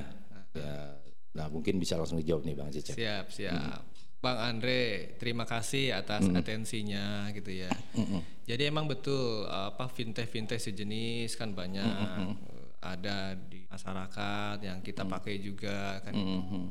Ya, 0.54 1.02
nah 1.34 1.50
mungkin 1.50 1.82
bisa 1.82 1.98
langsung 1.98 2.22
dijawab 2.22 2.46
nih 2.46 2.56
Bang 2.56 2.70
Cecep. 2.70 2.96
Siap, 2.96 3.26
siap. 3.34 3.82
Bang 4.24 4.40
Andre, 4.40 5.14
terima 5.20 5.44
kasih 5.44 5.92
atas 5.92 6.24
atensinya 6.32 7.28
gitu 7.36 7.52
ya. 7.52 7.68
Jadi 8.48 8.72
emang 8.72 8.88
betul 8.88 9.44
apa 9.52 9.92
fintech-fintech 9.92 10.64
sejenis 10.64 11.36
kan 11.36 11.52
banyak 11.52 11.84
eh, 11.84 12.32
ada 12.80 13.36
di 13.36 13.68
masyarakat 13.68 14.64
yang 14.64 14.80
kita 14.80 15.04
pakai 15.04 15.44
juga 15.44 16.00
kan. 16.08 16.16
Mhm. 16.16 16.64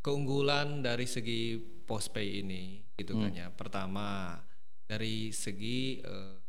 Keunggulan 0.00 0.80
dari 0.80 1.04
segi 1.04 1.60
postpay 1.84 2.40
ini 2.40 2.80
gitu 2.96 3.20
kan 3.20 3.36
ya. 3.36 3.52
Pertama 3.52 4.40
dari 4.88 5.28
segi 5.28 6.00
eh, 6.00 6.40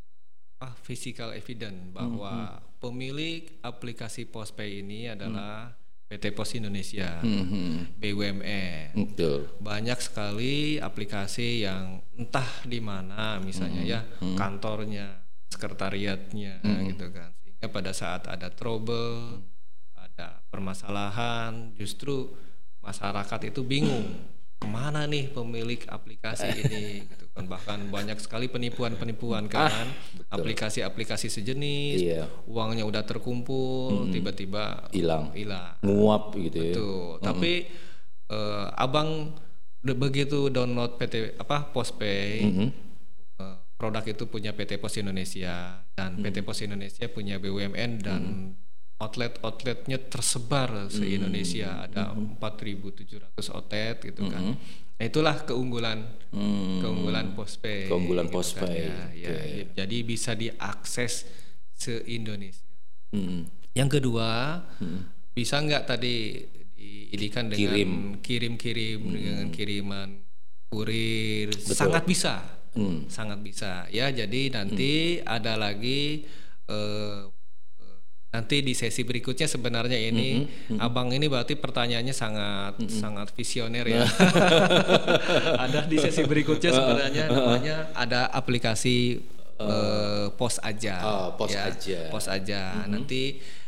apa 0.56 0.72
physical 0.88 1.36
evidence 1.36 1.92
bahwa 1.92 2.64
pemilik 2.80 3.60
aplikasi 3.60 4.24
postpay 4.32 4.80
ini 4.80 5.12
adalah 5.12 5.76
PT 6.06 6.38
Pos 6.38 6.54
Indonesia. 6.54 7.18
Mhm. 7.26 7.98
BUMN. 7.98 8.94
Betul. 8.94 9.50
Banyak 9.58 9.98
sekali 9.98 10.78
aplikasi 10.78 11.66
yang 11.66 11.98
entah 12.14 12.48
di 12.62 12.78
mana 12.78 13.42
misalnya 13.42 13.82
ya 13.82 14.02
kantornya, 14.38 15.26
sekretariatnya 15.50 16.62
gitu 16.94 17.10
kan. 17.10 17.34
Sehingga 17.42 17.68
pada 17.74 17.90
saat 17.90 18.30
ada 18.30 18.54
trouble, 18.54 19.42
ada 19.98 20.46
permasalahan, 20.54 21.74
justru 21.74 22.30
masyarakat 22.86 23.50
itu 23.50 23.66
bingung 23.66 24.35
ke 24.56 24.66
mana 24.66 25.04
nih 25.06 25.30
pemilik 25.30 25.82
aplikasi 25.86 26.48
ini? 26.62 27.04
Gitu 27.04 27.26
kan. 27.32 27.46
Bahkan 27.46 27.80
banyak 27.90 28.18
sekali 28.18 28.48
penipuan-penipuan 28.48 29.46
kan. 29.46 29.88
Aplikasi-aplikasi 30.30 31.28
sejenis 31.28 31.98
Iya. 31.98 32.26
uangnya 32.46 32.84
udah 32.84 33.04
terkumpul 33.04 34.10
tiba-tiba 34.10 34.88
Hilang. 34.92 35.32
hilang. 35.32 35.76
Nguap 35.82 36.36
gitu 36.36 36.60
ya. 36.60 36.74
Tuh, 36.74 37.20
tapi 37.20 37.68
eh, 38.26 38.68
abang 38.74 39.38
begitu 39.86 40.50
download 40.50 40.98
PT 40.98 41.38
apa 41.38 41.70
Postpay, 41.70 42.42
Mhm. 42.42 42.68
eh, 43.38 43.58
produk 43.76 44.02
itu 44.02 44.26
punya 44.26 44.50
PT 44.50 44.76
Pos 44.76 44.98
Indonesia 44.98 45.86
dan 45.94 46.18
PT 46.18 46.42
Pos 46.42 46.58
Indonesia 46.60 47.06
punya 47.08 47.38
BUMN 47.38 47.92
dan 48.02 48.22
outlet-outletnya 48.96 50.00
tersebar 50.08 50.88
se 50.88 51.04
Indonesia 51.04 51.84
ada 51.84 52.16
4.700 52.16 53.52
outlet 53.52 53.96
gitu 54.00 54.24
kan. 54.32 54.56
Nah, 54.96 55.04
itulah 55.04 55.44
keunggulan 55.44 56.08
Hmm. 56.32 56.80
keunggulan 56.80 57.36
Postpay. 57.36 57.92
Keunggulan 57.92 58.28
gitu 58.28 58.32
kan 58.32 58.36
Postpay, 58.40 58.76
ya, 58.88 59.00
ya. 59.12 59.32
Jadi 59.76 59.98
bisa 60.04 60.32
diakses 60.32 61.28
se 61.76 62.04
Indonesia. 62.08 62.64
Mhm. 63.12 63.52
Yang 63.76 63.90
kedua, 64.00 64.64
bisa 65.36 65.60
nggak 65.60 65.84
tadi 65.84 66.40
diidikan 66.76 67.52
dengan 67.52 68.16
kirim-kirim 68.24 69.00
dengan 69.04 69.48
kiriman 69.52 70.10
kurir? 70.72 71.52
Sangat 71.60 72.08
bisa, 72.08 72.40
Hmm. 72.72 73.12
sangat 73.12 73.44
bisa. 73.44 73.92
Ya, 73.92 74.08
jadi 74.08 74.56
nanti 74.56 75.20
ada 75.20 75.60
lagi 75.60 76.24
eh, 76.66 77.22
nanti 78.36 78.60
di 78.60 78.76
sesi 78.76 79.08
berikutnya 79.08 79.48
sebenarnya 79.48 79.96
ini 79.96 80.44
abang 80.84 81.16
ini 81.16 81.32
berarti 81.32 81.56
pertanyaannya 81.56 82.12
sangat 82.12 82.74
sangat 82.92 83.32
visioner 83.32 83.88
ya. 83.88 84.04
ada 85.64 85.88
di 85.88 85.96
sesi 85.96 86.28
berikutnya 86.28 86.76
sebenarnya 86.76 87.24
namanya 87.32 87.78
ada 87.96 88.28
aplikasi 88.28 89.24
eh, 89.60 90.28
pos 90.36 90.60
aja. 90.60 90.96
Oh, 91.08 91.28
pos 91.40 91.56
ya, 91.56 91.72
aja. 91.72 92.00
Pos 92.12 92.26
aja. 92.28 92.84
Nanti 92.92 93.40
eh, 93.40 93.65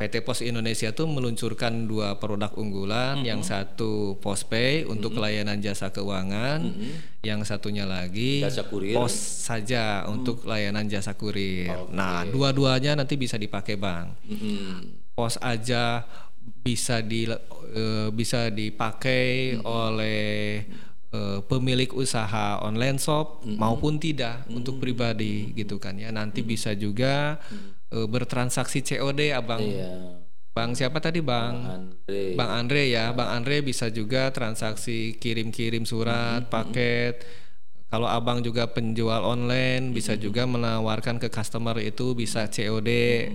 PT 0.00 0.24
Pos 0.24 0.40
Indonesia 0.40 0.96
tuh 0.96 1.04
meluncurkan 1.04 1.84
dua 1.84 2.16
produk 2.16 2.56
unggulan, 2.56 3.20
yang 3.20 3.44
satu 3.44 4.16
Postpay 4.16 4.88
untuk 4.88 5.20
layanan 5.20 5.60
jasa 5.60 5.92
keuangan, 5.92 6.72
yang 7.20 7.44
satunya 7.44 7.84
lagi 7.84 8.40
Jasa 8.40 8.64
kurir. 8.64 8.96
Pos 8.96 9.12
saja 9.44 10.08
untuk 10.08 10.48
layanan 10.48 10.88
jasa 10.88 11.12
kurir. 11.20 11.68
Nah, 11.92 12.24
dua-duanya 12.24 12.96
nanti 12.96 13.20
bisa 13.20 13.36
dipakai, 13.36 13.76
Bang. 13.76 14.16
Mm-mm. 14.24 15.04
Pos 15.12 15.36
aja 15.36 16.08
bisa 16.64 17.04
di 17.04 17.28
eh, 17.28 18.08
bisa 18.08 18.48
dipakai 18.48 19.60
oleh 19.60 20.64
eh, 21.12 21.38
pemilik 21.44 21.92
usaha 21.92 22.56
online 22.64 22.96
shop 22.96 23.44
maupun 23.44 24.00
tidak 24.00 24.48
untuk 24.48 24.80
pribadi 24.80 25.52
gitu 25.52 25.76
kan 25.76 26.00
ya. 26.00 26.08
Nanti 26.08 26.40
bisa 26.40 26.72
juga 26.72 27.36
eh, 27.92 28.06
bertransaksi 28.06 28.82
COD 28.82 29.34
Abang. 29.34 29.62
Iya. 29.62 30.22
Bang 30.50 30.74
siapa 30.74 30.98
tadi 30.98 31.22
Bang? 31.22 31.62
Andre. 31.62 32.34
Bang 32.34 32.50
Andre 32.50 32.82
ya. 32.90 33.14
Bang 33.14 33.30
Andre 33.30 33.62
bisa 33.62 33.86
juga 33.90 34.34
transaksi 34.34 35.14
kirim-kirim 35.14 35.86
surat, 35.86 36.50
paket. 36.50 37.22
Kalau 37.90 38.06
abang 38.06 38.38
juga 38.38 38.70
penjual 38.70 39.18
online, 39.26 39.90
bisa 39.90 40.14
juga 40.14 40.46
menawarkan 40.46 41.18
ke 41.18 41.26
customer 41.26 41.74
itu 41.82 42.14
bisa 42.14 42.46
COD 42.46 42.86
eh, 42.86 43.26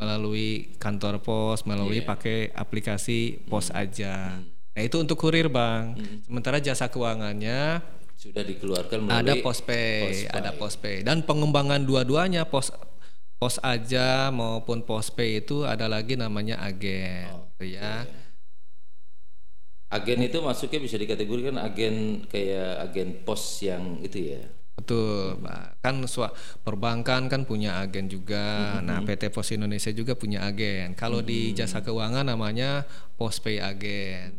melalui 0.00 0.72
kantor 0.80 1.20
pos, 1.20 1.68
melalui 1.68 2.00
pakai 2.00 2.56
aplikasi 2.56 3.44
pos 3.44 3.68
aja. 3.68 4.40
Nah 4.72 4.80
itu 4.80 4.96
untuk 4.96 5.20
kurir 5.20 5.52
bang. 5.52 5.92
Sementara 6.24 6.56
jasa 6.56 6.88
keuangannya 6.88 7.84
Sudah 8.16 8.40
dikeluarkan 8.40 9.12
ada 9.12 9.36
melalui 9.36 9.44
postpay, 9.44 10.08
Postpay. 10.08 10.36
ada 10.40 10.50
postpay 10.56 10.96
dan 11.04 11.26
pengembangan 11.28 11.84
dua-duanya 11.84 12.48
pos 12.48 12.72
pos 13.42 13.58
aja 13.58 14.30
maupun 14.30 14.86
postpay 14.86 15.42
itu 15.42 15.66
ada 15.66 15.90
lagi 15.90 16.14
namanya 16.14 16.62
agen, 16.62 17.26
gitu 17.58 17.74
ya. 17.74 18.06
agen 19.90 20.22
itu 20.22 20.38
masuknya 20.38 20.78
bisa 20.78 20.94
dikategorikan 20.94 21.58
agen 21.58 22.22
kayak 22.30 22.86
agen 22.86 23.18
pos 23.26 23.58
yang 23.66 23.98
itu 23.98 24.38
ya. 24.38 24.46
Betul, 24.78 25.42
Pak. 25.42 25.82
Kan 25.82 26.06
perbankan 26.62 27.26
kan 27.26 27.42
punya 27.42 27.82
agen 27.82 28.06
juga. 28.06 28.78
Nah, 28.78 29.02
PT 29.02 29.34
Pos 29.34 29.52
Indonesia 29.52 29.92
juga 29.92 30.16
punya 30.16 30.48
agen. 30.48 30.94
Kalau 30.96 31.20
di 31.20 31.52
jasa 31.52 31.84
keuangan 31.84 32.24
namanya 32.24 32.86
Postpay 33.18 33.58
agen. 33.58 34.38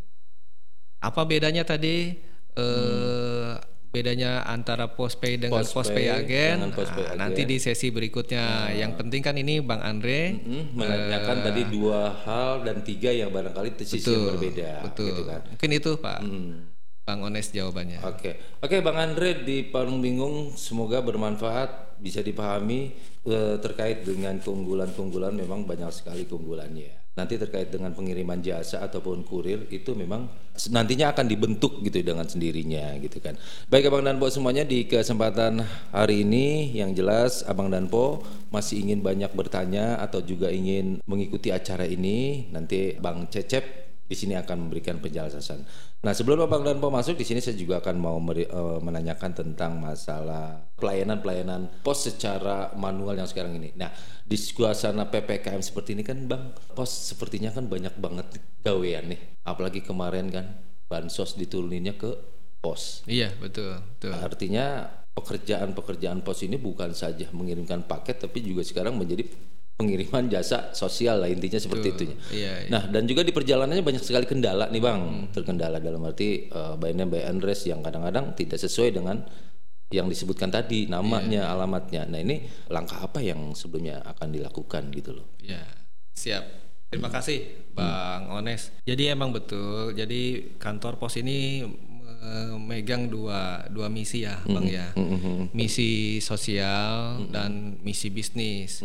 Apa 1.04 1.28
bedanya 1.28 1.68
tadi? 1.68 2.18
Eh 2.56 3.73
bedanya 3.94 4.42
antara 4.44 4.90
Postpay 4.90 5.38
dengan 5.38 5.62
Postpay 5.62 5.78
Postpay 5.94 6.06
agen. 6.10 6.54
dengan 6.60 6.74
Postpay 6.74 7.04
Nah, 7.04 7.10
agen. 7.14 7.20
nanti 7.22 7.42
di 7.46 7.62
sesi 7.62 7.94
berikutnya. 7.94 8.74
Yang 8.74 8.92
penting 8.98 9.22
kan 9.22 9.38
ini 9.38 9.62
Bang 9.62 9.80
Andre 9.80 10.34
Mm, 10.36 10.74
menanyakan 10.74 11.38
tadi 11.46 11.62
dua 11.70 12.10
hal 12.26 12.66
dan 12.66 12.82
tiga 12.82 13.14
yang 13.14 13.30
barangkali 13.30 13.78
sisi 13.80 14.02
yang 14.04 14.34
berbeda 14.34 14.82
betul. 14.82 15.06
gitu 15.08 15.22
kan. 15.24 15.46
Mungkin 15.46 15.70
itu, 15.72 15.92
Pak. 15.96 16.20
Hmm. 16.20 16.74
Bang 17.04 17.20
Ones 17.20 17.52
jawabannya. 17.52 18.00
Oke, 18.02 18.40
oke 18.64 18.80
Bang 18.80 18.96
Andre 18.96 19.44
di 19.44 19.62
Parung 19.62 20.00
Bingung 20.00 20.56
semoga 20.56 21.04
bermanfaat 21.04 22.00
bisa 22.00 22.24
dipahami 22.24 22.96
eh, 23.28 23.56
terkait 23.60 24.08
dengan 24.08 24.40
keunggulan-keunggulan 24.40 25.36
memang 25.36 25.68
banyak 25.68 25.92
sekali 25.92 26.24
keunggulannya. 26.24 27.03
Nanti 27.14 27.38
terkait 27.38 27.70
dengan 27.70 27.94
pengiriman 27.94 28.42
jasa 28.42 28.82
ataupun 28.82 29.22
kurir 29.22 29.70
itu 29.70 29.94
memang 29.94 30.26
nantinya 30.74 31.14
akan 31.14 31.30
dibentuk 31.30 31.86
gitu 31.86 32.02
dengan 32.02 32.26
sendirinya 32.26 32.98
gitu 32.98 33.22
kan. 33.22 33.38
Baik 33.70 33.94
Abang 33.94 34.02
dan 34.02 34.18
Po 34.18 34.34
semuanya 34.34 34.66
di 34.66 34.90
kesempatan 34.90 35.62
hari 35.94 36.26
ini 36.26 36.74
yang 36.74 36.98
jelas 36.98 37.46
Abang 37.46 37.70
dan 37.70 37.86
Po 37.86 38.26
masih 38.50 38.82
ingin 38.82 39.06
banyak 39.06 39.30
bertanya 39.38 40.02
atau 40.02 40.26
juga 40.26 40.50
ingin 40.50 41.06
mengikuti 41.06 41.54
acara 41.54 41.86
ini 41.86 42.50
nanti 42.50 42.98
Bang 42.98 43.30
Cecep 43.30 43.83
di 44.14 44.18
sini 44.22 44.38
akan 44.38 44.70
memberikan 44.70 45.02
penjelasan. 45.02 45.66
Nah, 46.06 46.14
sebelum 46.14 46.46
Abang 46.46 46.62
dan 46.62 46.78
masuk 46.78 47.18
di 47.18 47.26
sini 47.26 47.42
saya 47.42 47.58
juga 47.58 47.82
akan 47.82 47.98
mau 47.98 48.22
meri- 48.22 48.46
eh, 48.46 48.78
menanyakan 48.78 49.34
tentang 49.34 49.82
masalah 49.82 50.70
pelayanan-pelayanan 50.78 51.82
pos 51.82 52.06
secara 52.06 52.70
manual 52.78 53.18
yang 53.18 53.26
sekarang 53.26 53.58
ini. 53.58 53.74
Nah, 53.74 53.90
di 54.22 54.38
suasana 54.38 55.10
PPKM 55.10 55.66
seperti 55.66 55.98
ini 55.98 56.06
kan 56.06 56.30
Bang, 56.30 56.54
pos 56.78 56.94
sepertinya 56.94 57.50
kan 57.50 57.66
banyak 57.66 57.98
banget 57.98 58.38
gawean 58.62 59.10
nih. 59.10 59.42
Apalagi 59.50 59.82
kemarin 59.82 60.30
kan 60.30 60.62
bansos 60.86 61.34
dituruninnya 61.34 61.98
ke 61.98 62.14
pos. 62.62 63.02
Iya, 63.10 63.34
betul, 63.42 63.82
betul. 63.98 64.14
Artinya 64.14 64.86
pekerjaan-pekerjaan 65.18 66.22
pos 66.22 66.46
ini 66.46 66.62
bukan 66.62 66.94
saja 66.94 67.30
mengirimkan 67.34 67.86
paket 67.86 68.22
tapi 68.22 68.42
juga 68.46 68.62
sekarang 68.62 68.98
menjadi 68.98 69.26
pengiriman 69.74 70.30
jasa 70.30 70.70
sosial 70.78 71.26
lah 71.26 71.30
intinya 71.30 71.58
seperti 71.58 71.88
itu. 71.92 72.04
Iya, 72.30 72.66
iya. 72.66 72.70
Nah 72.70 72.84
dan 72.88 73.10
juga 73.10 73.26
di 73.26 73.34
perjalanannya 73.34 73.82
banyak 73.82 74.04
sekali 74.06 74.30
kendala 74.30 74.70
nih 74.70 74.82
bang, 74.82 75.02
terkendala 75.34 75.82
dalam 75.82 76.06
arti 76.06 76.48
uh, 76.54 76.78
by 76.78 76.94
name 76.94 77.10
by 77.10 77.26
address 77.26 77.66
yang 77.66 77.82
kadang-kadang 77.82 78.38
tidak 78.38 78.62
sesuai 78.62 78.94
dengan 78.94 79.26
yang 79.94 80.10
disebutkan 80.10 80.50
tadi 80.50 80.90
namanya, 80.90 81.54
alamatnya. 81.54 82.10
Nah 82.10 82.18
ini 82.18 82.50
langkah 82.70 82.98
apa 83.02 83.22
yang 83.22 83.54
sebelumnya 83.54 84.02
akan 84.02 84.34
dilakukan 84.34 84.90
gitu 84.90 85.22
loh? 85.22 85.38
Ya, 85.38 85.62
siap. 86.18 86.46
Terima 86.90 87.10
kasih 87.10 87.70
Bang 87.74 88.30
Ones. 88.30 88.74
Jadi 88.86 89.10
emang 89.10 89.34
betul. 89.34 89.98
Jadi 89.98 90.54
kantor 90.62 91.02
pos 91.02 91.18
ini 91.18 91.66
memegang 92.54 93.10
dua 93.10 93.66
dua 93.70 93.90
misi 93.90 94.26
ya, 94.26 94.38
Bang 94.46 94.70
ya. 94.70 94.94
Misi 95.54 96.22
sosial 96.22 97.26
dan 97.30 97.82
misi 97.82 98.10
bisnis. 98.14 98.82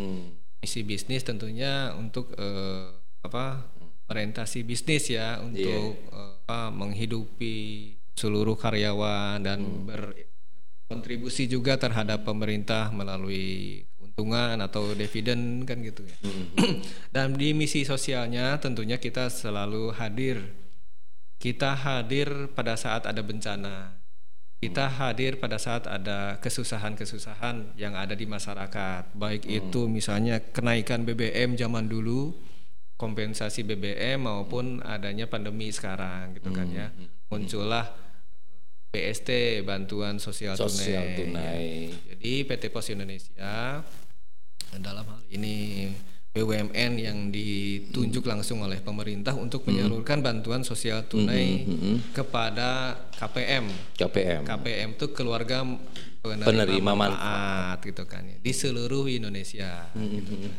Misi 0.58 0.82
bisnis 0.82 1.22
tentunya 1.22 1.94
untuk 1.94 2.34
eh, 2.34 2.98
apa? 3.22 3.76
orientasi 4.08 4.64
bisnis 4.64 5.12
ya 5.12 5.36
untuk 5.44 5.92
eh, 6.08 6.40
apa, 6.48 6.72
menghidupi 6.72 7.92
seluruh 8.16 8.56
karyawan 8.56 9.38
dan 9.44 9.60
berkontribusi 9.84 11.46
juga 11.46 11.78
terhadap 11.78 12.24
pemerintah 12.24 12.90
melalui 12.90 13.84
keuntungan 13.94 14.58
atau 14.64 14.96
dividen 14.96 15.62
kan 15.62 15.78
gitu 15.84 16.02
ya. 16.02 16.16
Dan 17.14 17.38
di 17.38 17.54
misi 17.54 17.86
sosialnya 17.86 18.58
tentunya 18.58 18.98
kita 18.98 19.30
selalu 19.30 19.94
hadir. 19.94 20.42
Kita 21.38 21.78
hadir 21.78 22.50
pada 22.50 22.74
saat 22.74 23.06
ada 23.06 23.22
bencana. 23.22 23.97
Kita 24.58 24.90
hadir 24.90 25.38
pada 25.38 25.54
saat 25.54 25.86
ada 25.86 26.42
kesusahan-kesusahan 26.42 27.78
yang 27.78 27.94
ada 27.94 28.18
di 28.18 28.26
masyarakat. 28.26 29.14
Baik 29.14 29.46
itu 29.46 29.86
misalnya 29.86 30.42
kenaikan 30.50 31.06
BBM 31.06 31.54
zaman 31.54 31.86
dulu, 31.86 32.34
kompensasi 32.98 33.62
BBM 33.62 34.26
maupun 34.26 34.82
adanya 34.82 35.30
pandemi 35.30 35.70
sekarang 35.70 36.34
gitu 36.34 36.50
kan 36.50 36.66
ya. 36.74 36.90
Muncullah 37.30 37.86
BST 38.90 39.62
bantuan 39.62 40.18
sosial, 40.18 40.58
Sosial 40.58 41.14
tunai. 41.14 41.14
tunai. 41.14 41.66
Jadi 42.18 42.32
PT 42.42 42.62
Pos 42.74 42.90
Indonesia 42.90 43.78
dalam 44.74 45.04
hal 45.06 45.22
ini 45.30 45.86
BUMN 46.28 46.92
yang 47.00 47.18
ditunjuk 47.32 48.22
langsung 48.28 48.62
oleh 48.62 48.78
pemerintah 48.78 49.34
untuk 49.34 49.64
menyalurkan 49.66 50.20
bantuan 50.22 50.62
sosial 50.62 51.08
tunai 51.08 51.64
kepada 52.12 52.94
KPM. 53.16 53.64
KPM. 53.96 54.42
KPM 54.46 54.88
itu 54.94 55.06
keluarga 55.16 55.64
penerima, 56.22 56.46
Penerima 56.46 56.92
manfaat 56.94 57.78
gitu 57.82 58.04
kan 58.04 58.22
ya 58.28 58.36
di 58.38 58.52
seluruh 58.52 59.08
Indonesia. 59.08 59.88
gitu 59.96 60.34
kan. 60.46 60.52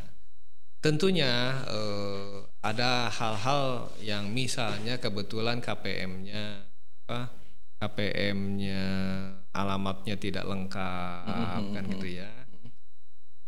Tentunya 0.80 1.60
eh, 1.68 2.36
ada 2.64 3.08
hal-hal 3.12 3.92
yang 4.04 4.32
misalnya 4.32 5.00
kebetulan 5.00 5.60
KPM-nya 5.64 6.66
apa 7.08 7.32
KPM-nya 7.80 8.84
alamatnya 9.56 10.16
tidak 10.20 10.44
lengkap 10.44 11.64
kan 11.72 11.84
gitu 11.96 12.20
ya 12.20 12.28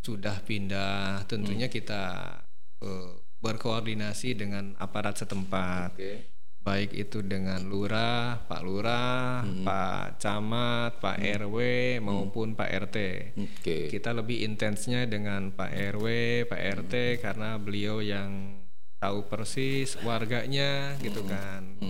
sudah 0.01 0.41
pindah 0.41 1.23
tentunya 1.29 1.69
kita 1.69 2.33
eh, 2.81 3.11
berkoordinasi 3.41 4.37
dengan 4.37 4.77
aparat 4.77 5.17
setempat 5.17 5.97
Oke. 5.97 6.13
baik 6.61 6.93
itu 6.93 7.25
dengan 7.25 7.65
lurah, 7.65 8.37
Pak 8.45 8.61
Lurah, 8.61 9.41
Pak 9.65 10.21
Camat, 10.21 11.01
Pak 11.01 11.17
RW 11.17 11.57
maupun 12.05 12.53
Pak 12.53 12.69
RT. 12.85 12.97
Oke. 13.33 13.89
Kita 13.89 14.13
lebih 14.13 14.45
intensnya 14.45 15.09
dengan 15.09 15.49
Pak 15.49 15.73
RW, 15.97 16.05
Pak 16.45 16.61
RT 16.85 17.17
karena 17.17 17.57
beliau 17.57 17.97
yang 17.97 18.61
tahu 19.01 19.25
persis 19.25 19.97
warganya 20.05 20.93
gitu 21.01 21.25
kan. 21.25 21.81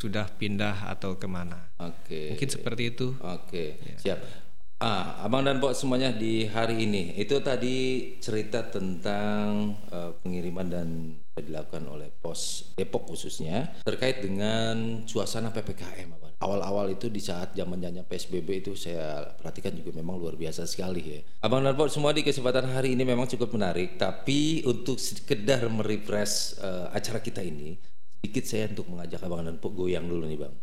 Sudah 0.00 0.24
pindah 0.40 0.88
atau 0.88 1.20
ke 1.20 1.28
mana. 1.28 1.68
Oke. 1.76 2.32
Mungkin 2.32 2.48
seperti 2.48 2.96
itu. 2.96 3.12
Oke, 3.20 3.76
siap. 4.00 4.47
Ah, 4.78 5.26
Abang 5.26 5.42
dan 5.42 5.58
Pok 5.58 5.74
semuanya 5.74 6.14
di 6.14 6.46
hari 6.46 6.86
ini. 6.86 7.10
Itu 7.18 7.42
tadi 7.42 8.14
cerita 8.22 8.62
tentang 8.70 9.74
eh, 9.90 10.14
pengiriman 10.22 10.66
dan 10.70 11.18
dilakukan 11.34 11.82
oleh 11.90 12.10
pos 12.14 12.74
Depok 12.78 13.14
khususnya 13.14 13.74
terkait 13.86 14.22
dengan 14.22 15.02
suasana 15.06 15.54
ppkm 15.54 16.18
Abang. 16.18 16.34
awal-awal 16.38 16.94
itu 16.94 17.06
di 17.10 17.22
saat 17.22 17.54
zaman 17.54 17.78
zamannya 17.78 18.06
psbb 18.06 18.62
itu 18.62 18.74
saya 18.74 19.34
perhatikan 19.38 19.74
juga 19.74 19.98
memang 19.98 20.14
luar 20.14 20.38
biasa 20.38 20.62
sekali 20.70 21.02
ya. 21.02 21.20
Abang 21.42 21.66
dan 21.66 21.74
Pok 21.74 21.90
semua 21.90 22.14
di 22.14 22.22
kesempatan 22.22 22.70
hari 22.70 22.94
ini 22.94 23.02
memang 23.02 23.26
cukup 23.26 23.58
menarik 23.58 23.98
tapi 23.98 24.62
untuk 24.62 25.02
sekedar 25.02 25.66
merefresh 25.66 26.58
uh, 26.62 26.94
acara 26.94 27.18
kita 27.18 27.42
ini 27.42 27.74
sedikit 28.18 28.44
saya 28.46 28.70
untuk 28.70 28.86
mengajak 28.94 29.22
abang 29.26 29.42
dan 29.42 29.58
Pok 29.58 29.74
goyang 29.74 30.06
dulu 30.06 30.26
nih 30.26 30.38
bang 30.38 30.54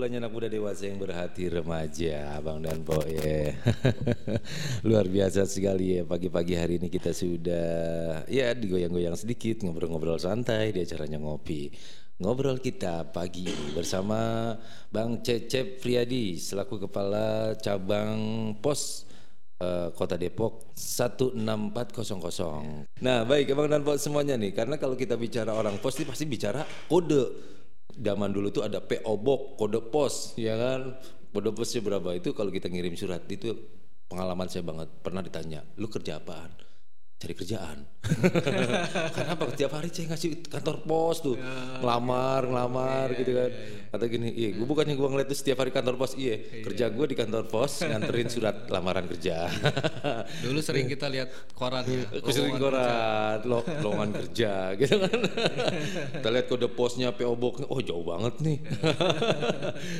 aulanya 0.00 0.24
anak 0.24 0.32
muda 0.32 0.48
dewasa 0.48 0.88
yang 0.88 0.96
berhati 0.96 1.52
remaja 1.52 2.32
Abang 2.32 2.64
dan 2.64 2.80
Po 2.80 3.04
ya. 3.04 3.52
Luar 4.88 5.04
biasa 5.04 5.44
sekali 5.44 6.00
ya 6.00 6.08
pagi-pagi 6.08 6.56
hari 6.56 6.80
ini 6.80 6.88
kita 6.88 7.12
sudah 7.12 8.24
ya 8.24 8.56
digoyang-goyang 8.56 9.12
sedikit 9.12 9.60
ngobrol-ngobrol 9.60 10.16
santai 10.16 10.72
di 10.72 10.80
acaranya 10.80 11.20
ngopi. 11.20 11.68
Ngobrol 12.16 12.64
kita 12.64 13.12
pagi 13.12 13.52
bersama 13.76 14.56
Bang 14.88 15.20
Cecep 15.20 15.84
Friadi 15.84 16.40
selaku 16.40 16.88
Kepala 16.88 17.60
Cabang 17.60 18.56
Pos 18.56 19.04
uh, 19.60 19.92
Kota 19.92 20.16
Depok 20.16 20.72
16400. 20.80 23.04
Nah, 23.04 23.28
baik 23.28 23.52
Abang 23.52 23.68
dan 23.68 23.84
semuanya 24.00 24.40
nih 24.40 24.56
karena 24.56 24.80
kalau 24.80 24.96
kita 24.96 25.20
bicara 25.20 25.52
orang 25.52 25.76
pos 25.76 26.00
pasti 26.00 26.24
bicara 26.24 26.64
kode 26.88 27.59
zaman 27.98 28.30
dulu 28.30 28.52
tuh 28.54 28.66
ada 28.66 28.78
PO 28.78 29.14
Box, 29.18 29.40
kode 29.58 29.80
pos, 29.90 30.14
ya 30.38 30.54
kan? 30.54 30.94
Kode 31.30 31.54
posnya 31.54 31.80
berapa 31.82 32.10
itu 32.18 32.34
kalau 32.34 32.50
kita 32.50 32.66
ngirim 32.66 32.98
surat 32.98 33.22
itu 33.30 33.54
pengalaman 34.10 34.50
saya 34.50 34.66
banget 34.66 34.90
pernah 34.98 35.22
ditanya, 35.22 35.62
lu 35.78 35.86
kerja 35.86 36.18
apaan? 36.18 36.50
Cari 37.20 37.36
kerjaan. 37.36 37.84
Kenapa 39.16 39.52
setiap 39.52 39.76
hari 39.76 39.92
saya 39.92 40.16
ngasih 40.16 40.40
kantor 40.48 40.76
pos 40.88 41.20
tuh, 41.20 41.36
ya, 41.36 41.84
ngelamar, 41.84 42.48
ngelamar 42.48 43.06
iya, 43.12 43.18
gitu 43.20 43.32
kan. 43.36 43.50
Iya, 43.52 43.60
iya. 43.60 43.78
Kata 43.92 44.04
gini, 44.08 44.28
iya, 44.32 44.48
gue 44.56 44.64
bukannya 44.64 44.96
gue 44.96 45.04
ngeliat 45.04 45.28
tuh 45.28 45.36
setiap 45.36 45.60
hari 45.60 45.68
kantor 45.68 46.00
pos, 46.00 46.16
iya, 46.16 46.40
iya. 46.40 46.64
kerja 46.64 46.88
gue 46.88 47.06
di 47.12 47.16
kantor 47.20 47.44
pos 47.52 47.84
nganterin 47.84 48.32
surat 48.32 48.56
lamaran 48.72 49.04
kerja. 49.04 49.52
Dulu 50.48 50.64
sering 50.64 50.88
kita 50.88 51.12
lihat 51.12 51.28
koran 51.52 51.84
ya, 51.84 52.08
sering 52.32 52.56
koran, 52.56 53.44
lo, 53.44 53.68
lowongan 53.68 54.10
kerja 54.16 54.72
gitu 54.80 54.96
kan. 55.04 55.20
kita 56.24 56.28
lihat 56.32 56.46
kode 56.48 56.72
posnya 56.72 57.12
PO 57.12 57.36
Box, 57.36 57.68
oh 57.68 57.84
jauh 57.84 58.00
banget 58.00 58.40
nih. 58.40 58.58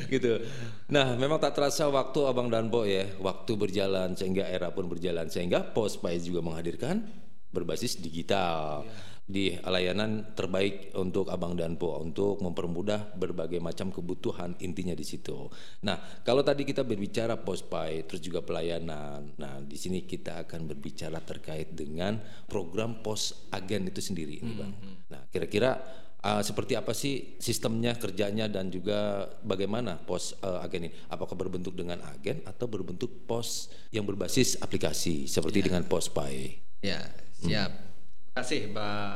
gitu. 0.09 0.41
Nah, 0.89 1.13
memang 1.13 1.37
tak 1.37 1.53
terasa 1.53 1.85
waktu 1.85 2.25
Abang 2.25 2.49
Danbo 2.49 2.81
ya, 2.81 3.05
waktu 3.21 3.53
berjalan 3.53 4.17
sehingga 4.17 4.49
era 4.49 4.73
pun 4.73 4.89
berjalan 4.89 5.29
sehingga 5.29 5.61
Pos 5.69 6.01
Pais 6.01 6.25
juga 6.25 6.41
menghadirkan 6.41 7.10
berbasis 7.51 7.99
digital 7.99 8.87
yeah. 8.87 8.95
di 9.27 9.45
layanan 9.63 10.35
terbaik 10.35 10.95
untuk 10.95 11.31
Abang 11.31 11.55
dan 11.55 11.75
Po 11.75 11.99
untuk 11.99 12.39
mempermudah 12.43 13.15
berbagai 13.15 13.59
macam 13.63 13.91
kebutuhan 13.91 14.55
intinya 14.63 14.95
di 14.95 15.05
situ. 15.07 15.47
Nah, 15.87 16.23
kalau 16.23 16.43
tadi 16.43 16.67
kita 16.67 16.83
berbicara 16.83 17.39
postpay 17.39 18.07
terus 18.07 18.19
juga 18.23 18.43
pelayanan. 18.43 19.35
Nah, 19.39 19.63
di 19.63 19.77
sini 19.79 20.03
kita 20.03 20.47
akan 20.47 20.71
berbicara 20.71 21.19
terkait 21.23 21.71
dengan 21.75 22.19
program 22.47 22.99
pos 22.99 23.47
agen 23.55 23.87
itu 23.87 24.03
sendiri 24.03 24.41
ini, 24.43 24.51
Bang. 24.55 24.73
Mm 24.73 24.79
-hmm. 24.79 24.95
Nah, 25.11 25.21
kira-kira 25.31 25.79
uh, 26.25 26.41
seperti 26.41 26.73
apa 26.77 26.93
sih 26.93 27.37
sistemnya 27.41 27.97
kerjanya 27.97 28.47
dan 28.47 28.69
juga 28.69 29.27
bagaimana 29.41 29.97
pos 29.99 30.37
uh, 30.41 30.63
agen 30.63 30.89
ini 30.89 30.91
apakah 31.09 31.33
berbentuk 31.35 31.73
dengan 31.73 32.01
agen 32.09 32.45
atau 32.45 32.69
berbentuk 32.69 33.25
pos 33.25 33.69
yang 33.89 34.05
berbasis 34.05 34.57
aplikasi 34.61 35.25
seperti 35.25 35.61
yeah. 35.61 35.67
dengan 35.67 35.83
postpay 35.89 36.61
ya 36.81 37.01
Siap. 37.41 37.71
Terima 37.73 38.33
kasih 38.37 38.61
Mbak 38.71 39.13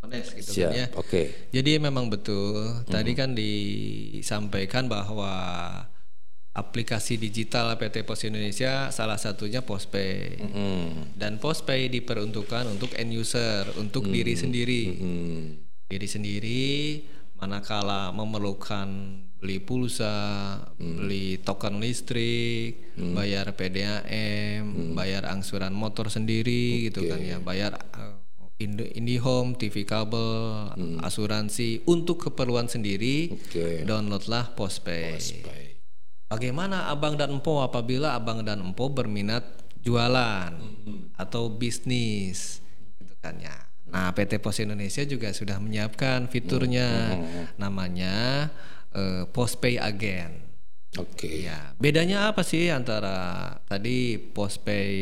Ones 0.00 0.28
gitu 0.34 0.50
Siap. 0.50 0.70
kan 0.70 0.78
ya. 0.78 0.86
Oke. 0.96 1.06
Okay. 1.06 1.26
Jadi 1.54 1.70
memang 1.78 2.10
betul. 2.10 2.60
Hmm. 2.60 2.88
Tadi 2.88 3.12
kan 3.14 3.30
disampaikan 3.32 4.90
bahwa 4.90 5.32
aplikasi 6.50 7.14
digital 7.14 7.78
PT 7.78 8.02
Pos 8.02 8.26
Indonesia 8.26 8.90
salah 8.90 9.16
satunya 9.16 9.62
Postpay. 9.62 10.42
Mm. 10.42 11.14
Dan 11.14 11.38
Postpay 11.38 11.86
diperuntukkan 11.88 12.66
untuk 12.66 12.90
end 12.98 13.14
user, 13.14 13.70
untuk 13.78 14.10
mm. 14.10 14.12
diri 14.12 14.34
sendiri. 14.34 14.82
Mm. 14.98 15.42
Diri 15.86 16.08
sendiri 16.10 16.70
manakala 17.40 18.12
memerlukan 18.12 18.88
beli 19.40 19.56
pulsa, 19.64 20.12
hmm. 20.76 20.96
beli 21.00 21.40
token 21.40 21.80
listrik, 21.80 22.92
hmm. 23.00 23.16
bayar 23.16 23.56
PDAM, 23.56 24.60
hmm. 24.68 24.79
Bayar 25.00 25.24
angsuran 25.24 25.72
motor 25.72 26.12
sendiri 26.12 26.84
okay. 26.84 26.92
gitu 26.92 27.00
kan 27.08 27.20
ya, 27.24 27.40
bayar 27.40 27.80
uh, 27.96 28.20
IndiHome, 28.60 29.56
TV 29.56 29.88
kabel, 29.88 30.68
hmm. 30.76 31.00
asuransi 31.00 31.88
untuk 31.88 32.28
keperluan 32.28 32.68
sendiri. 32.68 33.32
Okay. 33.48 33.88
Downloadlah 33.88 34.52
Postpay. 34.52 35.16
Postpay. 35.16 35.64
Bagaimana 36.28 36.92
Abang 36.92 37.16
dan 37.16 37.32
Empo 37.32 37.64
apabila 37.64 38.14
Abang 38.14 38.44
dan 38.44 38.60
Empo 38.60 38.92
berminat 38.92 39.42
jualan 39.80 40.52
hmm. 40.52 41.16
atau 41.16 41.48
bisnis 41.48 42.60
gitu 43.00 43.16
kan 43.24 43.40
ya. 43.40 43.56
Nah, 43.90 44.14
PT 44.14 44.38
Pos 44.38 44.62
Indonesia 44.62 45.02
juga 45.02 45.34
sudah 45.34 45.58
menyiapkan 45.58 46.30
fiturnya 46.30 47.16
hmm. 47.16 47.24
Hmm. 47.24 47.46
namanya 47.58 48.14
uh, 48.92 49.24
postpay 49.32 49.80
agen. 49.80 50.49
Oke. 50.98 51.30
Okay. 51.30 51.36
Ya, 51.46 51.76
bedanya 51.78 52.34
apa 52.34 52.42
sih 52.42 52.66
antara 52.74 53.58
tadi 53.70 54.18
postpay 54.18 54.94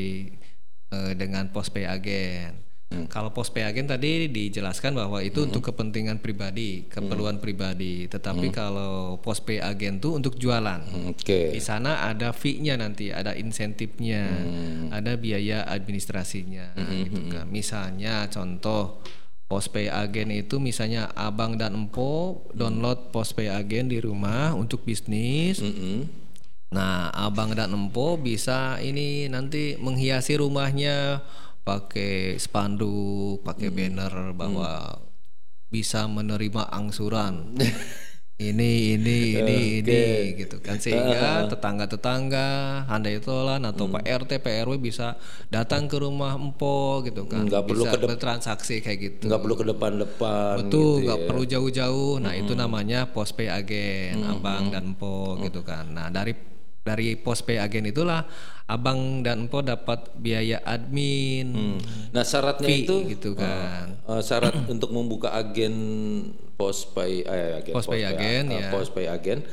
uh, 0.92 1.12
dengan 1.16 1.48
postpay 1.48 1.88
agen? 1.88 2.68
Hmm. 2.88 3.05
Kalau 3.05 3.29
postpay 3.37 3.68
agen 3.68 3.85
tadi 3.85 4.33
dijelaskan 4.33 4.96
bahwa 4.96 5.20
itu 5.20 5.44
hmm. 5.44 5.48
untuk 5.53 5.72
kepentingan 5.72 6.24
pribadi, 6.24 6.88
keperluan 6.88 7.37
hmm. 7.37 7.44
pribadi. 7.44 7.94
Tetapi 8.09 8.48
hmm. 8.48 8.57
kalau 8.57 9.20
postpay 9.20 9.61
agen 9.61 10.01
tuh 10.01 10.16
untuk 10.16 10.40
jualan. 10.40 10.81
Hmm. 10.88 11.12
Oke. 11.12 11.24
Okay. 11.24 11.46
Di 11.53 11.61
sana 11.61 12.09
ada 12.09 12.33
fee-nya 12.33 12.81
nanti, 12.81 13.12
ada 13.12 13.37
insentifnya, 13.37 14.24
hmm. 14.24 14.88
ada 14.92 15.20
biaya 15.20 15.68
administrasinya, 15.68 16.81
hmm. 16.81 16.92
gitu 16.96 17.20
kan. 17.29 17.46
Misalnya 17.53 18.24
contoh 18.33 19.05
Postpay 19.49 19.89
Agen 19.89 20.29
itu 20.29 20.61
misalnya 20.61 21.09
abang 21.17 21.57
dan 21.57 21.73
empo 21.73 22.45
download 22.53 23.09
Postpay 23.09 23.49
Agen 23.49 23.89
di 23.89 23.97
rumah 23.97 24.53
untuk 24.53 24.85
bisnis. 24.85 25.65
Mm 25.65 25.73
-hmm. 25.73 25.99
Nah, 26.77 27.09
abang 27.17 27.57
dan 27.57 27.73
empo 27.73 28.21
bisa 28.21 28.77
ini 28.85 29.25
nanti 29.33 29.81
menghiasi 29.81 30.37
rumahnya 30.37 31.25
pakai 31.65 32.37
spanduk, 32.37 33.41
pakai 33.41 33.73
mm 33.73 33.73
-hmm. 33.73 33.81
banner 33.81 34.15
bahwa 34.37 34.71
mm. 34.85 35.01
bisa 35.73 36.05
menerima 36.05 36.69
angsuran. 36.69 37.57
ini 38.38 38.94
ini 38.94 39.18
ini 39.35 39.59
okay. 39.83 39.83
ini 39.83 40.03
gitu 40.38 40.62
kan 40.62 40.79
sehingga 40.85 41.51
tetangga-tetangga 41.51 42.46
handai 42.87 43.18
tolan 43.18 43.66
atau 43.66 43.90
hmm. 43.90 43.98
Pak 43.98 44.05
RT 44.07 44.31
Pak 44.38 44.55
RW 44.62 44.79
bisa 44.79 45.18
datang 45.51 45.90
ke 45.90 45.98
rumah 45.98 46.38
empo 46.38 47.03
gitu 47.03 47.27
kan 47.27 47.51
nggak 47.51 47.66
perlu 47.66 47.85
ke 47.90 47.98
bertransaksi 47.98 48.79
kayak 48.79 48.98
gitu 49.03 49.27
nggak 49.27 49.42
perlu 49.42 49.55
ke 49.59 49.64
depan-depan 49.66 50.55
betul 50.62 50.70
gitu 50.70 51.11
nggak 51.11 51.18
gitu 51.18 51.27
ya. 51.27 51.29
perlu 51.29 51.42
jauh-jauh 51.51 52.14
nah 52.22 52.33
hmm. 52.33 52.42
itu 52.46 52.53
namanya 52.55 53.11
postpay 53.11 53.51
agen 53.51 54.22
hmm. 54.22 54.33
abang 54.38 54.70
dan 54.70 54.94
empo 54.94 55.35
hmm. 55.35 55.51
gitu 55.51 55.66
kan 55.66 55.90
nah 55.90 56.07
dari 56.07 56.58
dari 56.88 57.20
postpay 57.20 57.61
agen 57.61 57.92
itulah 57.92 58.24
abang 58.68 59.20
dan 59.20 59.48
empo 59.48 59.61
dapat 59.64 60.12
biaya 60.16 60.61
admin 60.64 61.81
Nah 62.12 62.24
syaratnya 62.24 62.68
fee 62.68 62.85
itu 62.85 62.96
gitu 63.12 63.31
kan 63.37 63.96
eh, 64.09 64.22
syarat 64.24 64.57
untuk 64.72 64.92
membuka 64.92 65.33
agen 65.33 65.72
postpay 66.57 67.24
eh, 67.24 67.61
agen 67.61 67.72
Postpay 67.77 68.03
agen, 68.05 68.44
eh, 68.53 68.61
ya. 68.64 68.68
postpay 68.72 69.07
agen 69.09 69.44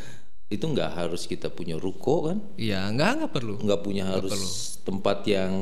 itu 0.46 0.62
nggak 0.62 0.92
harus 0.94 1.26
kita 1.26 1.50
punya 1.50 1.76
ruko 1.76 2.30
kan? 2.30 2.38
Iya 2.56 2.94
nggak 2.94 3.12
nggak 3.22 3.32
perlu. 3.34 3.56
Nggak 3.66 3.82
punya 3.82 4.04
harus 4.06 4.78
tempat 4.86 5.26
yang 5.26 5.54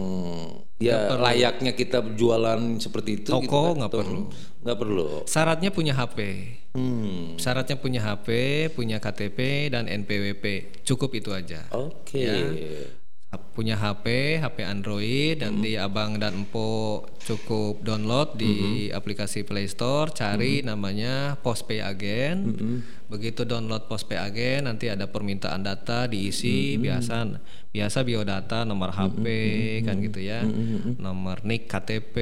ya 0.77 1.15
layaknya 1.15 1.71
kita 1.71 2.03
jualan 2.19 2.59
seperti 2.83 3.23
itu 3.23 3.31
Toko 3.31 3.43
gitu 3.43 3.55
kan? 3.55 3.73
nggak 3.79 3.91
perlu. 3.95 4.21
nggak 4.63 4.77
perlu. 4.79 5.07
Syaratnya 5.23 5.69
punya 5.71 5.93
HP 5.95 6.19
hmm. 6.73 7.37
syaratnya 7.39 7.77
punya 7.77 8.01
HP 8.03 8.27
punya 8.73 8.97
KTP 8.97 9.69
dan 9.71 9.87
NPWP 9.87 10.75
cukup 10.83 11.13
itu 11.15 11.31
aja. 11.31 11.63
Oke 11.71 12.27
punya 13.39 13.77
HP, 13.77 14.37
HP 14.41 14.57
Android, 14.65 15.41
nanti 15.41 15.77
abang 15.77 16.17
dan 16.17 16.45
empo 16.45 17.01
cukup 17.21 17.81
download 17.81 18.37
di 18.37 18.87
aplikasi 18.89 19.45
Play 19.45 19.69
Store, 19.69 20.11
cari 20.11 20.61
namanya 20.61 21.37
Postpay 21.39 21.81
Agen. 21.81 22.53
Begitu 23.09 23.45
download 23.45 23.85
Postpay 23.85 24.17
Agen, 24.17 24.65
nanti 24.65 24.89
ada 24.89 25.05
permintaan 25.05 25.61
data 25.61 26.09
diisi 26.09 26.75
biasa 26.77 27.25
biasa 27.73 28.05
biodata, 28.05 28.65
nomor 28.65 28.93
HP 28.93 29.25
kan 29.81 29.97
gitu 30.01 30.21
ya, 30.21 30.45
nomor 30.97 31.41
NIK 31.41 31.63
KTP, 31.69 32.15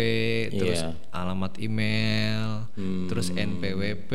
terus 0.52 0.80
Iya. 0.84 0.96
alamat 1.12 1.60
email, 1.60 2.72
terus 3.08 3.32
NPWP. 3.32 4.12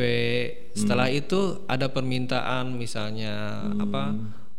Setelah 0.73 1.09
itu 1.09 1.61
ada 1.65 1.89
permintaan 1.89 2.73
misalnya 2.73 3.65
apa? 3.77 4.13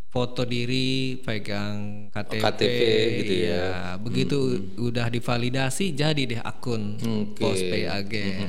Foto 0.09 0.49
diri, 0.49 1.21
pegang 1.21 2.09
KTP, 2.09 2.41
KTP 2.41 2.81
gitu 3.21 3.35
ya. 3.45 3.45
Iya, 3.45 3.69
begitu 4.01 4.37
udah 4.81 5.07
divalidasi 5.13 5.93
jadi 5.93 6.23
deh 6.25 6.41
akun 6.41 6.97
Oke. 6.97 7.45
Postpay 7.45 7.85
Agen. 7.85 8.49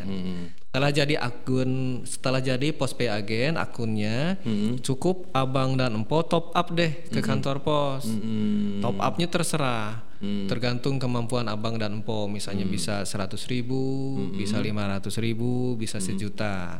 Setelah 0.69 0.91
jadi 0.93 1.15
akun, 1.19 1.71
setelah 2.07 2.39
jadi 2.39 2.71
Postpay 2.71 3.11
Agen 3.11 3.59
akunnya 3.59 4.39
cukup 4.79 5.27
abang 5.35 5.75
dan 5.75 5.99
empo 5.99 6.23
top 6.23 6.55
up 6.55 6.71
deh 6.71 6.95
ke 7.11 7.19
kantor 7.19 7.59
pos. 7.59 8.07
Hmm. 8.07 8.79
Top 8.79 8.95
upnya 9.03 9.27
terserah, 9.27 9.99
tergantung 10.19 10.99
kemampuan 10.99 11.47
abang 11.47 11.79
dan 11.79 12.03
empo. 12.03 12.27
Misalnya 12.27 12.67
bisa 12.67 13.07
100 13.07 13.39
ribu, 13.47 14.15
bisa 14.35 14.59
500 14.59 15.15
ribu, 15.23 15.79
bisa 15.79 15.97
sejuta. 16.03 16.77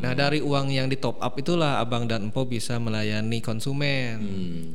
Nah 0.00 0.12
dari 0.12 0.44
uang 0.44 0.68
yang 0.68 0.86
di 0.92 1.00
top 1.00 1.20
up 1.20 1.34
itulah 1.40 1.80
abang 1.80 2.04
dan 2.04 2.28
empo 2.28 2.44
bisa 2.44 2.76
melayani 2.76 3.40
konsumen 3.40 4.20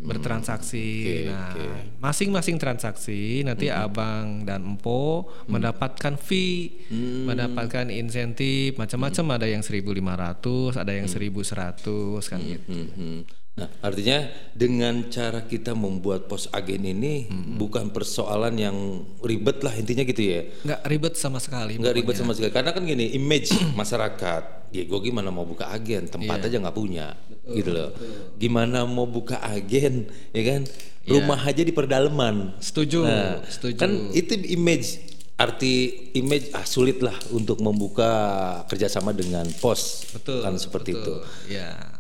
bertransaksi. 0.04 1.30
nah 1.30 1.54
masing-masing 2.00 2.58
transaksi 2.58 3.46
nanti 3.46 3.70
abang 3.70 4.44
dan 4.44 4.66
empo 4.66 5.30
mendapatkan 5.46 6.18
fee, 6.18 6.90
mendapatkan 7.26 7.88
insentif. 7.94 8.76
Macam-macam. 8.78 9.40
Ada 9.40 9.46
yang 9.46 9.62
1.500, 9.62 10.76
ada 10.76 10.92
yang 10.92 11.08
1.100 11.08 12.26
kan 12.28 12.40
gitu. 12.42 12.74
Mhm. 12.74 13.18
Nah, 13.58 13.68
artinya 13.84 14.24
dengan 14.56 15.12
cara 15.12 15.44
kita 15.44 15.76
membuat 15.76 16.32
pos 16.32 16.48
agen 16.56 16.80
ini 16.80 17.28
bukan 17.60 17.92
persoalan 17.92 18.56
yang 18.56 19.04
ribet 19.20 19.60
lah 19.68 19.76
intinya 19.76 20.08
gitu 20.08 20.22
ya. 20.24 20.42
Nggak 20.64 20.82
ribet 20.88 21.14
sama 21.20 21.44
sekali. 21.44 21.76
Nggak 21.76 21.96
ribet 22.00 22.16
sama 22.16 22.32
sekali. 22.32 22.56
Karena 22.56 22.72
kan 22.72 22.88
gini, 22.88 23.12
image 23.20 23.52
masyarakat, 23.80 24.72
ya 24.72 24.84
gue 24.88 25.00
gimana 25.04 25.28
mau 25.28 25.44
buka 25.44 25.68
agen, 25.76 26.08
tempat 26.08 26.48
aja 26.48 26.56
nggak 26.56 26.78
punya, 26.78 27.20
gitu 27.52 27.76
loh. 27.76 27.92
Gimana 28.40 28.88
mau 28.88 29.04
buka 29.04 29.44
agen, 29.44 30.08
ya 30.32 30.44
kan? 30.56 30.62
Rumah 31.04 31.42
aja 31.44 31.60
di 31.60 31.74
perdalaman. 31.76 32.56
Setuju, 32.64 33.04
Nah, 33.04 33.44
setuju. 33.44 33.76
Kan 33.76 33.92
itu 34.16 34.40
image 34.56 35.10
arti 35.36 36.12
image 36.20 36.52
ah 36.52 36.68
sulit 36.68 37.00
lah 37.00 37.16
untuk 37.32 37.64
membuka 37.64 38.12
kerjasama 38.68 39.16
dengan 39.16 39.48
pos 39.64 40.04
Betul, 40.12 40.44
kan 40.44 40.56
seperti 40.60 40.96
itu. 40.96 41.14
Ya. 41.48 41.99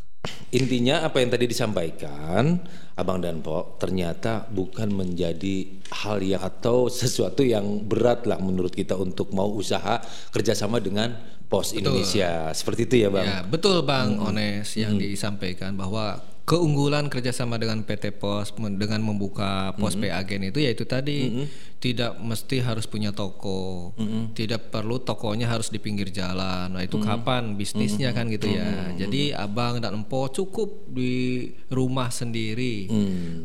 Intinya 0.50 1.06
apa 1.06 1.22
yang 1.22 1.30
tadi 1.32 1.46
disampaikan 1.48 2.60
Abang 3.00 3.24
dan 3.24 3.40
Po 3.40 3.80
ternyata 3.80 4.44
bukan 4.52 4.92
menjadi 4.92 5.80
hal 6.04 6.20
yang 6.20 6.44
atau 6.44 6.92
sesuatu 6.92 7.46
yang 7.46 7.88
berat 7.88 8.28
lah 8.28 8.42
menurut 8.44 8.76
kita 8.76 9.00
untuk 9.00 9.32
mau 9.32 9.48
usaha 9.48 10.04
kerjasama 10.36 10.84
dengan 10.84 11.16
Pos 11.48 11.72
Indonesia. 11.72 12.52
Seperti 12.52 12.86
itu 12.86 12.96
ya 13.08 13.10
Bang. 13.10 13.26
Ya, 13.26 13.40
betul 13.48 13.82
Bang 13.88 14.20
Ones 14.20 14.76
yang 14.76 15.00
disampaikan 15.00 15.80
bahwa 15.80 16.22
keunggulan 16.50 17.14
kerjasama 17.14 17.62
dengan 17.62 17.86
PT 17.86 18.18
Pos 18.18 18.50
dengan 18.58 19.06
membuka 19.06 19.78
pos 19.78 19.93
pay 19.93 20.10
agen 20.10 20.50
itu 20.50 20.66
yaitu 20.66 20.82
tadi 20.82 21.45
tidak 21.78 22.18
mesti 22.18 22.66
harus 22.66 22.89
punya 22.89 23.14
toko, 23.14 23.93
tidak 24.34 24.74
perlu 24.74 24.97
tokonya 24.97 25.45
harus 25.45 25.70
di 25.70 25.78
pinggir 25.78 26.10
jalan. 26.10 26.74
Nah 26.74 26.82
itu 26.82 26.97
kapan 26.97 27.54
bisnisnya 27.54 28.18
kan 28.18 28.26
gitu 28.34 28.50
ya. 28.50 28.97
Jadi 28.97 29.30
abang 29.30 29.78
dan 29.78 29.93
empo 30.02 30.26
cukup 30.34 30.89
di 30.89 31.45
rumah 31.70 32.10
sendiri, 32.10 32.89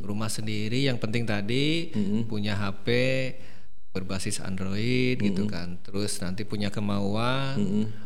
rumah 0.00 0.32
sendiri. 0.32 0.88
Yang 0.88 1.04
penting 1.04 1.28
tadi 1.28 1.92
punya 2.24 2.56
HP 2.56 2.88
berbasis 3.94 4.42
Android 4.42 5.16
gitu 5.16 5.46
kan. 5.46 5.78
Terus 5.80 6.18
nanti 6.18 6.42
punya 6.42 6.66
kemauan, 6.68 7.54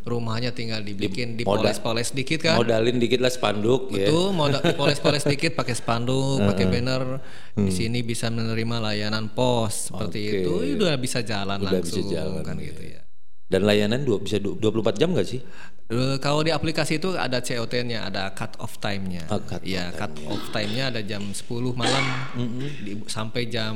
rumahnya 0.04 0.52
tinggal 0.52 0.84
dibikin 0.84 1.34
dipoles-poles 1.34 2.12
dikit 2.12 2.44
kan. 2.44 2.60
Modalin 2.60 3.00
dikit 3.00 3.18
lah 3.18 3.32
spanduk 3.32 3.88
ya. 3.90 4.06
Itu 4.06 4.30
mau 4.30 4.52
dipoles-poles 4.52 5.24
dikit 5.24 5.56
pakai 5.56 5.72
spanduk, 5.72 6.44
pakai 6.44 6.68
banner. 6.68 7.24
Di 7.56 7.72
sini 7.72 8.04
bisa 8.04 8.28
menerima 8.28 8.84
layanan 8.84 9.32
pos 9.32 9.88
seperti 9.88 10.44
itu. 10.44 10.52
Udah 10.76 11.00
bisa 11.00 11.24
jalan 11.24 11.56
Udah 11.56 11.72
langsung 11.74 12.04
bisa 12.04 12.12
jalan, 12.14 12.44
kan 12.44 12.60
gitu 12.60 12.84
ya. 12.84 13.00
Dan 13.48 13.64
layanan 13.64 14.04
dua, 14.04 14.20
bisa 14.20 14.36
du- 14.36 14.60
24 14.60 15.00
jam 15.00 15.08
gak 15.16 15.24
sih? 15.24 15.40
Eh, 15.88 16.20
Kalau 16.20 16.44
di 16.44 16.52
aplikasi 16.52 17.00
itu 17.00 17.16
ada 17.16 17.40
COT-nya, 17.40 18.04
ada 18.04 18.28
cut 18.36 18.60
off 18.60 18.76
time-nya. 18.76 19.24
Oh, 19.32 19.40
cut 19.40 19.64
ya, 19.64 19.88
cut 19.88 20.12
off 20.28 20.52
time-nya 20.52 20.92
ada 20.92 21.00
jam 21.00 21.24
10 21.24 21.48
malam 21.72 22.04
di- 22.84 23.00
sampai 23.08 23.48
jam 23.48 23.72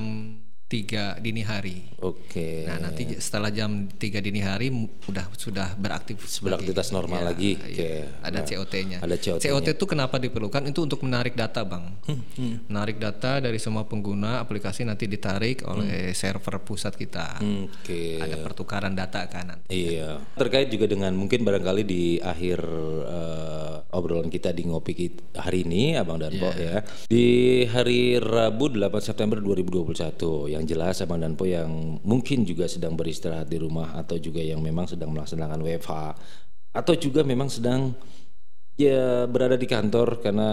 3 0.72 1.20
dini 1.20 1.44
hari. 1.44 1.84
Oke. 2.00 2.64
Nah, 2.64 2.80
nanti 2.80 3.04
setelah 3.20 3.52
jam 3.52 3.84
3 3.84 4.24
dini 4.24 4.40
hari 4.40 4.72
udah 5.04 5.28
sudah 5.36 5.76
beraktif 5.76 6.16
Beraktivitas 6.40 6.88
normal 6.90 7.28
lagi. 7.28 7.60
iya. 7.68 7.68
Oke. 7.68 7.90
Ada 8.24 8.40
Nah, 8.40 8.48
COT-nya. 8.48 8.98
ada 9.04 9.16
COT-nya. 9.20 9.52
COT 9.52 9.68
itu 9.76 9.84
kenapa 9.84 10.16
diperlukan? 10.16 10.64
Itu 10.64 10.80
untuk 10.82 11.04
menarik 11.04 11.36
data, 11.36 11.60
Bang. 11.62 12.00
Hmm, 12.08 12.64
Menarik 12.66 12.96
data 12.96 13.36
dari 13.38 13.60
semua 13.60 13.84
pengguna 13.84 14.40
aplikasi 14.40 14.82
nanti 14.82 15.04
ditarik 15.04 15.60
oleh 15.62 16.16
server 16.16 16.64
pusat 16.64 16.96
kita. 16.96 17.36
Hmm. 17.38 17.68
Oke. 17.68 18.16
Ada 18.16 18.40
pertukaran 18.40 18.96
data 18.96 19.28
kan 19.28 19.52
nanti. 19.52 19.68
Iya, 19.68 20.24
terkait 20.34 20.72
juga 20.72 20.88
dengan 20.88 21.12
mungkin 21.12 21.44
barangkali 21.44 21.82
di 21.84 22.16
akhir 22.16 22.58
eh, 23.04 23.76
obrolan 23.92 24.32
kita 24.32 24.50
di 24.50 24.64
ngopi 24.64 24.94
hari 25.36 25.64
ini, 25.64 25.94
Abang 25.94 26.16
dan 26.16 26.32
Po 26.36 26.48
ya. 26.54 26.80
Di 27.06 27.26
hari 27.66 28.16
Rabu 28.16 28.72
8 28.72 28.88
September 29.02 29.36
2021, 29.36 30.48
yang 30.48 30.61
jelas 30.64 31.02
Abang 31.02 31.20
dan 31.20 31.34
Po 31.34 31.44
yang 31.48 32.00
mungkin 32.02 32.46
juga 32.46 32.66
sedang 32.66 32.94
beristirahat 32.98 33.48
di 33.48 33.58
rumah 33.60 33.96
atau 33.98 34.16
juga 34.16 34.40
yang 34.40 34.62
memang 34.62 34.88
sedang 34.90 35.10
melaksanakan 35.12 35.60
WFH 35.62 35.92
atau 36.72 36.94
juga 36.96 37.20
memang 37.20 37.52
sedang 37.52 37.92
ya 38.80 39.28
berada 39.28 39.60
di 39.60 39.68
kantor 39.68 40.24
karena 40.24 40.50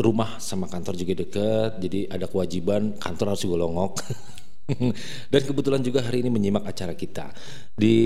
rumah 0.00 0.40
sama 0.40 0.64
kantor 0.66 0.96
juga 0.96 1.12
dekat, 1.20 1.70
jadi 1.76 2.08
ada 2.08 2.26
kewajiban 2.26 2.96
kantor 2.96 3.36
harus 3.36 3.44
golongok. 3.44 3.92
Dan 5.32 5.42
kebetulan 5.44 5.82
juga 5.82 6.00
hari 6.06 6.22
ini 6.22 6.30
menyimak 6.30 6.62
acara 6.62 6.94
kita 6.94 7.34
di 7.74 7.98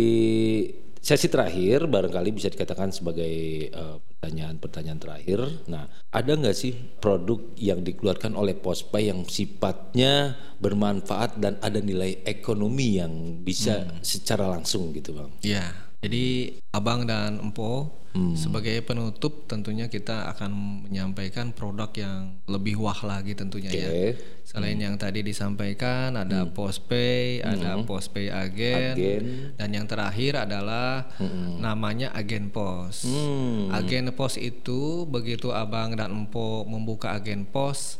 sesi 1.04 1.28
terakhir, 1.28 1.84
barangkali 1.84 2.32
bisa 2.32 2.48
dikatakan 2.48 2.88
sebagai 2.88 3.68
eh, 3.68 3.96
pertanyaan-pertanyaan 4.00 5.00
terakhir. 5.00 5.40
Nah, 5.68 5.84
ada 6.08 6.32
nggak 6.32 6.56
sih 6.56 6.72
produk 6.96 7.52
yang 7.60 7.84
dikeluarkan 7.84 8.32
oleh 8.32 8.56
Pospay 8.56 9.12
yang 9.12 9.28
sifatnya 9.28 10.40
bermanfaat 10.56 11.36
dan 11.36 11.60
ada 11.60 11.84
nilai 11.84 12.24
ekonomi 12.24 12.96
yang 12.96 13.44
bisa 13.44 13.84
secara 14.00 14.48
langsung 14.48 14.96
gitu, 14.96 15.12
bang? 15.12 15.30
Iya. 15.44 15.83
Jadi 16.04 16.60
Abang 16.76 17.08
dan 17.08 17.40
Empo 17.40 18.04
sebagai 18.38 18.78
penutup 18.86 19.50
tentunya 19.50 19.90
kita 19.90 20.30
akan 20.30 20.86
menyampaikan 20.86 21.50
produk 21.50 21.90
yang 21.98 22.38
lebih 22.46 22.78
wah 22.78 22.94
lagi 23.02 23.34
tentunya 23.34 23.74
ya. 23.74 23.90
Oke. 23.90 24.08
Selain 24.46 24.78
yang 24.78 24.94
tadi 24.94 25.26
disampaikan 25.26 26.14
ada 26.14 26.46
Postpay, 26.46 27.42
ada 27.42 27.74
Postpay 27.82 28.30
Agen, 28.30 28.94
Agen. 28.94 29.22
dan 29.58 29.68
yang 29.74 29.86
terakhir 29.90 30.46
adalah 30.46 31.10
namanya 31.58 32.14
Agen 32.14 32.54
Pos. 32.54 33.02
Hmm. 33.02 33.74
Agen 33.74 34.14
Pos 34.14 34.38
itu 34.38 35.10
begitu 35.10 35.50
Abang 35.50 35.98
dan 35.98 36.14
Empo 36.14 36.62
membuka 36.70 37.18
Agen 37.18 37.50
Pos, 37.50 37.98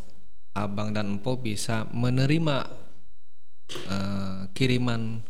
Abang 0.54 0.94
dan 0.94 1.18
Empo 1.18 1.42
bisa 1.42 1.90
menerima 1.90 2.70
eh, 3.90 4.46
kiriman 4.54 5.26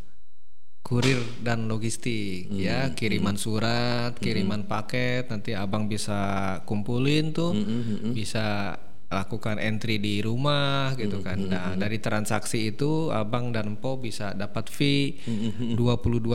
kurir 0.94 1.18
dan 1.42 1.66
logistik 1.66 2.54
ya 2.54 2.94
kiriman 2.94 3.34
surat 3.34 4.14
kiriman 4.14 4.62
paket 4.70 5.26
nanti 5.26 5.50
abang 5.58 5.90
bisa 5.90 6.62
kumpulin 6.62 7.34
tuh 7.34 7.50
bisa 8.14 8.78
lakukan 9.14 9.62
entry 9.62 10.02
di 10.02 10.18
rumah 10.18 10.98
gitu 10.98 11.22
kan. 11.22 11.38
Nah, 11.38 11.78
dari 11.78 12.02
transaksi 12.02 12.74
itu 12.74 13.14
abang 13.14 13.54
dan 13.54 13.78
empo 13.78 13.94
bisa 13.94 14.34
dapat 14.34 14.66
fee 14.66 15.22
22 15.22 15.78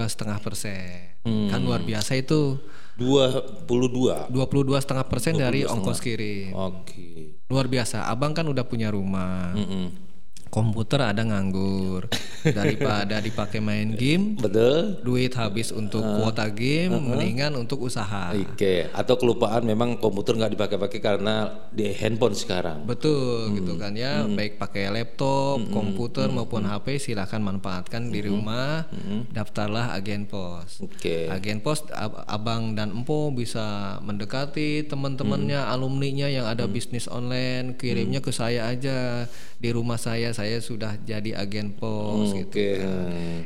setengah 0.07 0.39
persen. 0.39 1.19
Kan 1.27 1.59
luar 1.67 1.83
biasa 1.83 2.15
itu. 2.15 2.55
22. 2.99 4.31
22 4.31 4.83
setengah 4.83 5.05
persen 5.07 5.35
dari 5.35 5.63
ongkos 5.67 5.99
kirim. 5.99 6.51
Oke. 6.55 7.43
Luar 7.51 7.67
biasa. 7.67 8.07
Abang 8.07 8.35
kan 8.35 8.47
udah 8.47 8.63
punya 8.67 8.91
rumah. 8.91 9.55
Mm-mm. 9.55 10.08
Komputer 10.49 11.01
ada 11.05 11.21
nganggur. 11.21 12.09
Daripada 12.39 13.19
dipakai 13.19 13.59
main 13.59 13.93
game, 13.93 14.39
Betul. 14.39 15.03
duit 15.03 15.35
habis 15.35 15.75
untuk 15.75 15.99
kuota 15.99 16.47
game, 16.47 16.95
mendingan 16.95 17.51
untuk 17.59 17.83
usaha. 17.83 18.31
Oke, 18.31 18.87
atau 18.95 19.19
kelupaan 19.19 19.67
memang 19.67 19.99
komputer 19.99 20.39
nggak 20.39 20.55
dipakai-pakai 20.55 20.99
karena 21.03 21.67
di 21.69 21.91
handphone 21.91 22.33
sekarang. 22.33 22.87
Betul 22.87 23.59
gitu 23.59 23.75
kan 23.75 23.91
ya, 23.91 24.23
baik 24.23 24.55
pakai 24.55 24.87
laptop, 24.87 25.59
komputer 25.67 26.31
maupun 26.31 26.63
HP 26.63 27.11
silahkan 27.11 27.43
manfaatkan 27.43 28.07
di 28.07 28.23
rumah. 28.23 28.87
Daftarlah 29.35 29.91
agen 29.93 30.25
pos. 30.25 30.79
Oke. 30.79 31.27
Agen 31.27 31.59
pos 31.59 31.83
ab- 31.91 32.23
abang 32.23 32.71
dan 32.71 32.95
empo 32.95 33.29
bisa 33.35 33.99
mendekati 33.99 34.87
teman-temannya, 34.87 35.59
alumninya 35.59 36.31
yang 36.31 36.47
ada 36.47 36.65
bisnis 36.71 37.11
online, 37.11 37.75
kirimnya 37.75 38.23
ke 38.23 38.31
saya 38.31 38.71
aja 38.71 39.27
di 39.59 39.69
rumah 39.75 39.99
saya. 39.99 40.31
Saya 40.39 40.63
sudah 40.63 40.95
jadi 41.03 41.35
agen 41.35 41.75
pos 41.75 42.31
gitu. 42.31 42.47
Oke. 42.47 42.79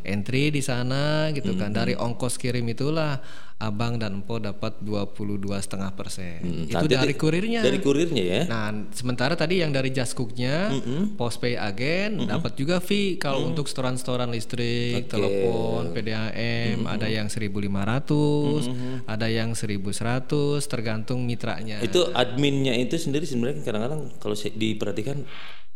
Entry 0.05 0.53
di 0.53 0.61
sana 0.61 1.33
gitu 1.33 1.57
kan 1.57 1.73
dari 1.73 1.97
ongkos 1.97 2.37
kirim 2.37 2.69
itulah 2.69 3.17
abang 3.63 3.95
dan 3.95 4.19
empo 4.19 4.43
dapat 4.43 4.83
22 4.83 5.39
setengah 5.63 5.95
persen. 5.95 6.67
Itu 6.67 6.75
Nanti 6.75 6.99
dari 6.99 7.15
kurirnya. 7.15 7.63
Dari 7.63 7.79
kurirnya 7.79 8.23
ya. 8.23 8.41
Nah, 8.43 8.91
sementara 8.91 9.39
tadi 9.39 9.63
yang 9.63 9.71
dari 9.71 9.87
Jaskuknya, 9.87 10.83
postpay 11.15 11.55
agen 11.55 12.27
dapat 12.27 12.59
juga 12.59 12.83
fee 12.83 13.15
kalau 13.15 13.47
untuk 13.47 13.71
setoran-setoran 13.71 14.27
listrik, 14.35 15.07
telepon, 15.07 15.95
PDAM, 15.95 16.83
ada 16.91 17.07
yang 17.07 17.31
1.500, 17.31 19.07
ada 19.07 19.27
yang 19.31 19.55
1.100, 19.55 20.67
tergantung 20.67 21.23
mitranya. 21.23 21.79
Itu 21.79 22.11
adminnya 22.11 22.75
itu 22.75 22.99
sendiri 22.99 23.23
sebenarnya 23.23 23.63
kadang-kadang 23.63 24.11
kalau 24.19 24.35
diperhatikan 24.35 25.23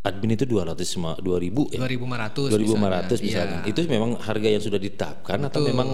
admin 0.08 0.40
itu 0.40 0.48
200 0.48 0.74
sama 0.88 1.12
2000 1.20 1.76
ya. 1.76 1.80
2.500 1.84 2.56
2500 2.56 2.56
misalnya. 2.56 3.20
misalnya. 3.22 3.60
Iya. 3.64 3.70
Itu 3.72 3.80
memang 3.86 4.12
harga 4.18 4.48
yang 4.48 4.64
sudah 4.64 4.80
ditetapkan 4.80 5.38
atau 5.46 5.60
memang 5.68 5.90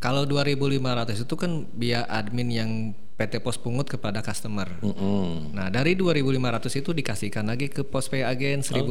Kalau 0.00 0.24
2.500 0.26 1.24
itu 1.28 1.34
kan 1.38 1.68
biaya 1.76 2.08
admin 2.08 2.48
yang 2.50 2.70
PT 3.12 3.38
Pos 3.44 3.60
pungut 3.60 3.86
kepada 3.86 4.18
customer. 4.24 4.66
Mm-mm. 4.82 5.54
Nah, 5.54 5.68
dari 5.70 5.94
2.500 5.94 6.80
itu 6.80 6.90
dikasihkan 6.90 7.44
lagi 7.46 7.70
ke 7.70 7.86
postpay 7.86 8.24
agen 8.26 8.64
1.500, 8.64 8.82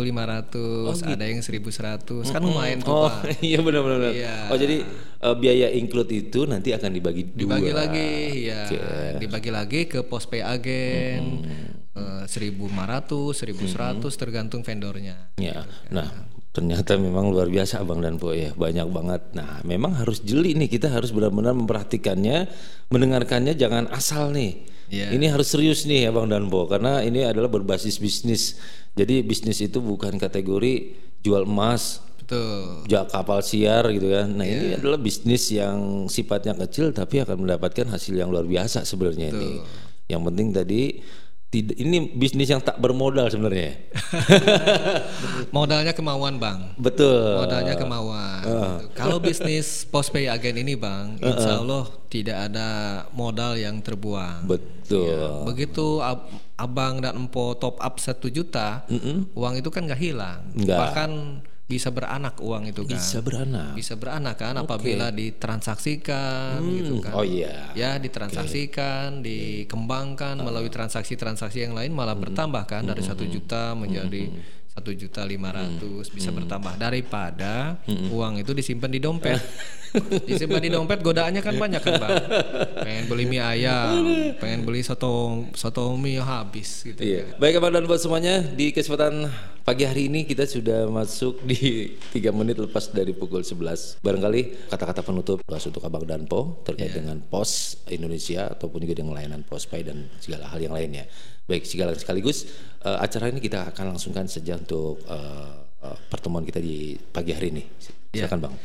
ada 1.03 1.25
yang 1.25 1.41
1.100. 1.43 2.31
Kan 2.31 2.41
lumayan 2.45 2.79
tuh, 2.79 2.95
Oh 2.95 3.09
Pak. 3.11 3.27
iya 3.49 3.59
benar-benar. 3.59 4.13
Iya. 4.13 4.53
Oh 4.53 4.55
jadi 4.55 4.87
eh, 5.21 5.35
biaya 5.35 5.67
include 5.73 6.11
itu 6.11 6.45
nanti 6.49 6.73
akan 6.73 6.89
dibagi 6.95 7.23
dua. 7.33 7.57
dibagi 7.57 7.71
lagi 7.71 8.09
ya 8.49 8.61
Oke. 8.65 8.79
dibagi 9.21 9.51
lagi 9.53 9.79
ke 9.85 9.99
postpay 10.01 10.41
agen 10.41 11.45
eh, 11.97 12.25
1500 12.27 13.35
1100 13.35 14.21
tergantung 14.21 14.61
vendornya 14.63 15.31
Ya. 15.39 15.65
Nah, 15.89 16.31
ternyata 16.51 16.99
memang 16.99 17.31
luar 17.31 17.47
biasa 17.47 17.79
Abang 17.79 18.03
dan 18.03 18.19
Po 18.19 18.35
ya, 18.35 18.51
banyak 18.51 18.87
banget. 18.91 19.21
Nah, 19.31 19.63
memang 19.63 19.95
harus 19.95 20.19
jeli 20.19 20.51
nih 20.53 20.67
kita 20.67 20.91
harus 20.91 21.15
benar-benar 21.15 21.55
memperhatikannya, 21.55 22.51
mendengarkannya 22.91 23.55
jangan 23.55 23.87
asal 23.91 24.35
nih. 24.35 24.67
Iya. 24.91 25.15
Ini 25.15 25.31
harus 25.31 25.47
serius 25.47 25.87
nih 25.87 26.11
Abang 26.11 26.27
dan 26.27 26.51
Po 26.51 26.67
karena 26.67 26.99
ini 27.07 27.23
adalah 27.23 27.47
berbasis 27.47 27.95
bisnis. 28.03 28.59
Jadi 28.91 29.23
bisnis 29.23 29.63
itu 29.63 29.79
bukan 29.79 30.19
kategori 30.19 30.99
jual 31.23 31.47
emas, 31.47 32.03
betul 32.19 32.83
jual 32.83 33.07
kapal 33.07 33.39
siar 33.39 33.87
gitu 33.95 34.11
kan. 34.11 34.27
Nah, 34.35 34.43
ini 34.43 34.75
adalah 34.75 34.99
bisnis 34.99 35.47
yang 35.55 36.11
sifatnya 36.11 36.51
kecil 36.67 36.91
tapi 36.91 37.23
akan 37.23 37.47
mendapatkan 37.47 37.87
hasil 37.87 38.11
yang 38.11 38.27
luar 38.27 38.43
biasa 38.43 38.83
sebenarnya 38.83 39.31
ini. 39.31 39.63
Yang 40.11 40.21
penting 40.27 40.47
tadi 40.51 40.83
tidak 41.51 41.75
ini 41.75 42.07
bisnis 42.09 42.47
yang 42.47 42.59
tak 42.59 42.79
bermodal 42.79 43.27
sebenarnya. 43.27 43.75
modalnya 45.51 45.91
kemauan 45.91 46.39
bang 46.39 46.73
Betul. 46.75 47.37
modalnya 47.37 47.75
kemauan 47.75 48.39
Gitu. 48.41 48.95
kalau 48.95 49.17
bisnis 49.19 49.83
postpay 49.83 50.25
agen 50.25 50.57
ini 50.57 50.73
bang 50.73 51.19
insya 51.19 51.59
Allah 51.59 51.91
tidak 52.07 52.49
ada 52.49 52.69
modal 53.11 53.53
yang 53.53 53.79
terbuang 53.79 54.47
Betul. 54.47 55.45
begitu 55.45 55.99
ab- 55.99 56.25
abang 56.55 56.99
dan 56.99 57.17
empo 57.17 57.53
top 57.53 57.77
up 57.77 57.95
satu 57.97 58.27
juta 58.27 58.87
uang 59.31 59.53
itu 59.55 59.67
kan 59.67 59.83
nggak 59.83 60.01
hilang 60.01 60.41
Nggak. 60.53 60.77
bahkan 60.77 61.09
bisa 61.71 61.87
beranak 61.95 62.35
uang 62.43 62.67
itu 62.67 62.83
kan? 62.83 62.99
Bisa 62.99 63.23
beranak. 63.23 63.71
bisa 63.71 63.95
beranak 63.95 64.35
kan 64.35 64.59
apabila 64.59 65.07
ditransaksikan 65.15 66.59
gitu 66.59 66.99
kan? 66.99 67.15
Oh 67.15 67.23
iya. 67.23 67.71
ya 67.71 67.95
ditransaksikan 67.95 69.23
dikembangkan 69.23 70.35
melalui 70.43 70.67
transaksi-transaksi 70.67 71.63
yang 71.63 71.71
lain 71.71 71.95
malah 71.95 72.19
bertambah 72.19 72.67
kan 72.67 72.83
dari 72.83 72.99
satu 72.99 73.23
juta 73.23 73.71
menjadi 73.71 74.27
satu 74.71 74.95
juta 74.95 75.27
lima 75.27 75.51
ratus 75.51 76.07
bisa 76.07 76.31
bertambah. 76.31 76.79
Daripada 76.79 77.75
uang 77.87 78.39
itu 78.39 78.55
disimpan 78.55 78.87
di 78.87 78.99
dompet. 79.03 79.35
Disimpan 80.23 80.63
di 80.63 80.71
dompet 80.71 81.03
godaannya 81.03 81.43
kan 81.43 81.59
banyak 81.59 81.83
kan 81.83 81.99
bang? 81.99 82.15
Pengen 82.79 83.05
beli 83.11 83.27
mie 83.27 83.43
ayam 83.43 83.91
pengen 84.39 84.63
beli 84.63 84.87
soto 84.87 85.43
soto 85.51 85.99
mie 85.99 86.15
habis 86.23 86.87
gitu 86.87 86.95
Iya. 87.03 87.35
Baik 87.35 87.59
Abang 87.59 87.75
dan 87.75 87.83
buat 87.83 87.99
semuanya 87.99 88.39
di 88.39 88.71
kesempatan 88.71 89.27
pagi 89.67 89.83
hari 89.83 90.07
ini 90.07 90.23
kita 90.23 90.47
sudah 90.47 90.87
masuk 90.87 91.43
di 91.43 91.91
3 92.15 92.23
menit 92.31 92.55
lepas 92.55 92.87
dari 92.95 93.11
pukul 93.11 93.43
11. 93.43 93.99
Barangkali 93.99 94.71
kata-kata 94.71 95.03
penutup 95.03 95.43
bahas 95.43 95.67
untuk 95.67 95.83
Abang 95.83 96.07
dan 96.07 96.23
Po 96.23 96.63
terkait 96.63 96.95
dengan 96.95 97.19
pos 97.19 97.83
Indonesia 97.91 98.47
ataupun 98.47 98.87
juga 98.87 98.95
dengan 98.95 99.19
layanan 99.19 99.43
pay 99.43 99.83
dan 99.83 100.07
segala 100.23 100.47
hal 100.47 100.63
yang 100.63 100.71
lainnya. 100.71 101.03
Baik, 101.51 101.67
segala 101.67 101.91
sekaligus 101.91 102.47
eh, 102.87 102.95
acara 102.95 103.27
ini 103.27 103.43
kita 103.43 103.75
akan 103.75 103.91
langsungkan 103.91 104.23
saja 104.23 104.55
untuk 104.55 105.03
eh, 105.03 105.51
eh, 105.83 105.97
pertemuan 106.07 106.47
kita 106.47 106.63
di 106.63 106.95
pagi 106.95 107.35
hari 107.35 107.51
ini. 107.51 107.63
Silakan 108.15 108.39
Bang. 108.39 108.55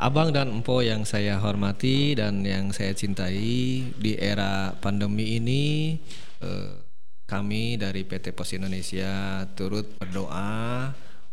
Abang 0.00 0.32
dan 0.32 0.48
Empo 0.48 0.80
yang 0.80 1.04
saya 1.04 1.36
hormati 1.36 2.16
dan 2.16 2.40
yang 2.40 2.72
saya 2.72 2.96
cintai 2.96 3.84
di 3.92 4.16
era 4.16 4.72
pandemi 4.80 5.36
ini 5.36 6.00
eh, 6.40 6.80
kami 7.28 7.76
dari 7.76 8.08
PT 8.08 8.32
Pos 8.32 8.56
Indonesia 8.56 9.44
turut 9.52 10.00
berdoa 10.00 10.88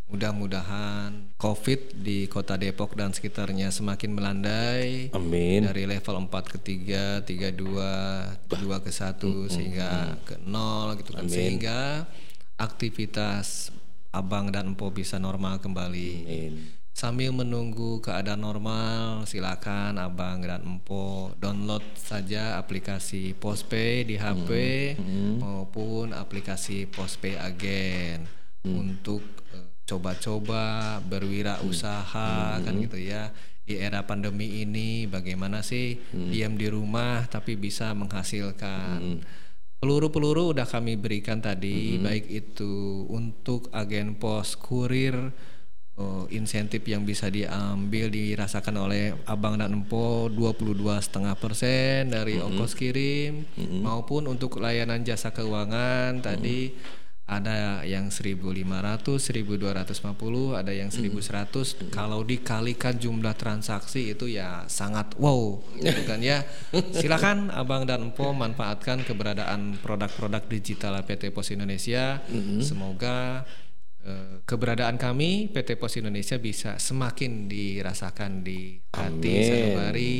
mudah-mudahan 0.08 1.36
COVID 1.36 2.00
di 2.00 2.24
Kota 2.32 2.56
Depok 2.56 2.96
dan 2.96 3.12
sekitarnya 3.12 3.68
semakin 3.68 4.10
melandai. 4.16 5.12
Amin. 5.12 5.68
dari 5.68 5.84
level 5.84 6.26
4 6.26 6.52
ke 6.56 6.58
3, 6.58 7.28
3 7.28 7.52
2, 7.52 8.48
2 8.48 8.84
ke 8.84 8.90
1 8.90 9.52
sehingga 9.52 10.16
ke 10.24 10.40
0 10.40 10.98
gitu 11.00 11.10
kan. 11.12 11.28
Sehingga 11.28 12.08
aktivitas 12.56 13.70
Abang 14.08 14.48
dan 14.48 14.72
Empo 14.72 14.88
bisa 14.88 15.20
normal 15.20 15.60
kembali. 15.60 16.10
Amin. 16.24 16.52
Sambil 16.98 17.30
menunggu 17.30 18.02
keadaan 18.02 18.42
normal, 18.42 19.22
silakan 19.22 20.02
Abang 20.02 20.42
dan 20.42 20.66
Empo 20.66 21.30
download 21.38 21.84
saja 21.94 22.58
aplikasi 22.58 23.38
Postpay 23.38 24.02
di 24.02 24.18
HP 24.18 24.50
maupun 25.38 26.10
aplikasi 26.10 26.90
Postpay 26.90 27.38
Agen. 27.38 28.26
Untuk 28.66 29.22
eh, 29.54 29.67
coba-coba 29.88 31.00
berwirausaha 31.08 32.60
kan 32.60 32.74
gitu 32.76 33.00
ya. 33.00 33.32
Di 33.64 33.80
era 33.80 34.04
pandemi 34.04 34.64
ini 34.64 35.08
bagaimana 35.08 35.64
sih 35.64 35.96
diam 36.12 36.60
di 36.60 36.68
rumah 36.68 37.24
tapi 37.28 37.56
bisa 37.56 37.96
menghasilkan. 37.96 39.24
Peluru-peluru 39.78 40.52
udah 40.52 40.68
kami 40.68 41.00
berikan 41.00 41.40
tadi 41.40 41.96
baik 41.96 42.28
itu 42.28 43.06
untuk 43.08 43.72
agen 43.72 44.20
pos 44.20 44.58
kurir 44.60 45.32
Oh, 45.98 46.30
insentif 46.30 46.86
yang 46.86 47.02
bisa 47.02 47.26
diambil 47.26 48.06
dirasakan 48.06 48.86
oleh 48.86 49.18
abang 49.26 49.58
dan 49.58 49.82
empo 49.82 50.30
22 50.30 50.78
setengah 51.02 51.34
persen 51.34 52.14
dari 52.14 52.38
ongkos 52.38 52.78
kirim 52.78 53.42
maupun 53.82 54.30
untuk 54.30 54.62
layanan 54.62 55.02
jasa 55.02 55.34
keuangan 55.34 56.22
tadi 56.22 56.70
ada 57.28 57.84
yang 57.84 58.08
1.500, 58.08 58.40
1.250, 59.04 60.56
ada 60.56 60.72
yang 60.72 60.88
1.100. 60.88 61.92
Kalau 61.92 62.24
dikalikan 62.24 62.96
jumlah 62.96 63.36
transaksi 63.36 64.16
itu 64.16 64.32
ya 64.32 64.64
sangat 64.64 65.12
wow, 65.20 65.60
gitu 65.76 66.08
kan 66.08 66.24
ya. 66.24 66.48
Silakan 66.96 67.52
abang 67.52 67.84
dan 67.84 68.08
empo 68.08 68.32
manfaatkan 68.32 69.04
keberadaan 69.04 69.76
produk-produk 69.84 70.48
digital 70.48 70.96
PT 71.04 71.28
Pos 71.28 71.52
Indonesia. 71.52 72.24
Semoga 72.64 73.44
eh, 73.44 73.67
keberadaan 74.48 74.96
kami 74.96 75.52
PT 75.52 75.76
Pos 75.76 76.00
Indonesia 76.00 76.40
bisa 76.40 76.80
semakin 76.80 77.50
dirasakan 77.50 78.40
di 78.40 78.80
hati 78.94 79.32
sanubari. 79.44 80.14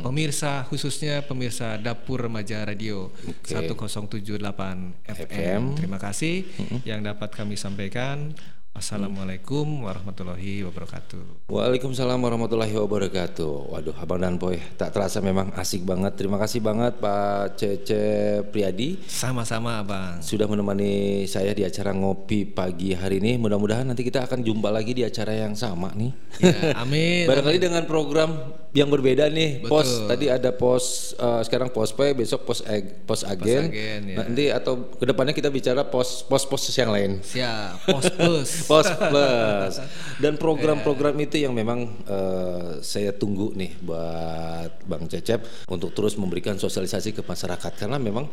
Pemirsa 0.00 0.64
khususnya 0.64 1.20
pemirsa 1.26 1.76
Dapur 1.76 2.24
Remaja 2.24 2.64
Radio 2.64 3.12
1078 3.44 5.04
FM. 5.04 5.62
Terima 5.76 5.98
kasih. 6.00 6.48
Yang 6.88 7.00
dapat 7.12 7.30
kami 7.36 7.60
sampaikan. 7.60 8.32
Assalamualaikum 8.74 9.86
warahmatullahi 9.86 10.66
wabarakatuh. 10.66 11.46
Waalaikumsalam 11.46 12.18
warahmatullahi 12.18 12.74
wabarakatuh. 12.74 13.70
Waduh, 13.70 13.94
Abang 14.02 14.18
dan 14.18 14.34
Boy, 14.34 14.58
tak 14.74 14.90
terasa 14.90 15.22
memang 15.22 15.54
asik 15.54 15.86
banget. 15.86 16.18
Terima 16.18 16.42
kasih 16.42 16.58
banget 16.58 16.98
Pak 16.98 17.54
Cece 17.54 18.42
Priyadi 18.50 18.98
Sama-sama 19.06 19.78
Abang. 19.78 20.18
sudah 20.18 20.50
menemani 20.50 21.22
saya 21.30 21.54
di 21.54 21.62
acara 21.62 21.94
ngopi 21.94 22.50
pagi 22.50 22.98
hari 22.98 23.22
ini. 23.22 23.38
Mudah-mudahan 23.38 23.86
nanti 23.86 24.02
kita 24.02 24.26
akan 24.26 24.42
jumpa 24.42 24.74
lagi 24.74 24.90
di 24.90 25.06
acara 25.06 25.38
yang 25.38 25.54
sama 25.54 25.94
nih. 25.94 26.10
Ya, 26.42 26.74
amin. 26.74 27.26
Barangkali 27.30 27.62
dengan 27.62 27.86
program 27.86 28.34
yang 28.74 28.90
berbeda 28.90 29.30
nih. 29.30 29.62
Betul. 29.62 29.70
Pos 29.70 29.88
tadi 30.10 30.26
ada 30.26 30.50
pos 30.50 31.14
eh, 31.14 31.40
sekarang 31.46 31.70
pos 31.70 31.94
P, 31.94 32.10
besok 32.12 32.42
pos 32.42 32.60
ag- 32.66 33.06
pos 33.06 33.22
agen. 33.22 33.70
agen, 33.70 34.00
ya. 34.10 34.16
Nanti 34.18 34.44
atau 34.50 34.90
ke 34.90 35.06
depannya 35.06 35.30
kita 35.30 35.48
bicara 35.48 35.86
pos 35.86 36.26
pos 36.26 36.42
pos 36.42 36.66
yang 36.74 36.90
lain. 36.90 37.22
Siap, 37.22 37.86
pos 37.86 38.04
plus. 38.10 38.50
Pos 38.70 38.88
plus 38.90 39.74
dan 40.18 40.34
program-program 40.34 41.14
itu 41.22 41.38
yang 41.38 41.54
memang 41.54 41.86
eh, 42.04 42.82
saya 42.82 43.14
tunggu 43.14 43.54
nih 43.54 43.78
buat 43.78 44.82
Bang 44.90 45.06
Cecep 45.06 45.70
untuk 45.70 45.94
terus 45.94 46.18
memberikan 46.18 46.58
sosialisasi 46.58 47.14
ke 47.14 47.22
masyarakat 47.22 47.72
karena 47.78 48.02
memang 48.02 48.26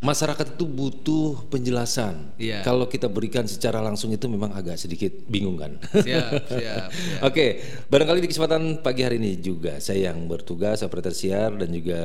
masyarakat 0.00 0.56
itu 0.56 0.64
butuh 0.68 1.48
penjelasan. 1.48 2.36
Iya. 2.36 2.60
Kalau 2.60 2.84
kita 2.84 3.08
berikan 3.08 3.48
secara 3.48 3.80
langsung 3.80 4.12
itu 4.12 4.28
memang 4.28 4.52
agak 4.52 4.76
sedikit 4.76 5.12
bingung 5.24 5.56
kan. 5.56 5.80
Siap, 5.80 6.52
siap, 6.52 6.88
siap. 6.92 7.20
Oke, 7.24 7.64
barangkali 7.88 8.20
di 8.20 8.28
kesempatan 8.28 8.84
pagi 8.84 9.02
hari 9.06 9.16
ini 9.16 9.40
juga 9.40 9.80
saya 9.80 10.12
yang 10.12 10.28
bertugas 10.28 10.84
operator 10.84 11.16
siar 11.16 11.56
dan 11.56 11.72
juga 11.72 12.02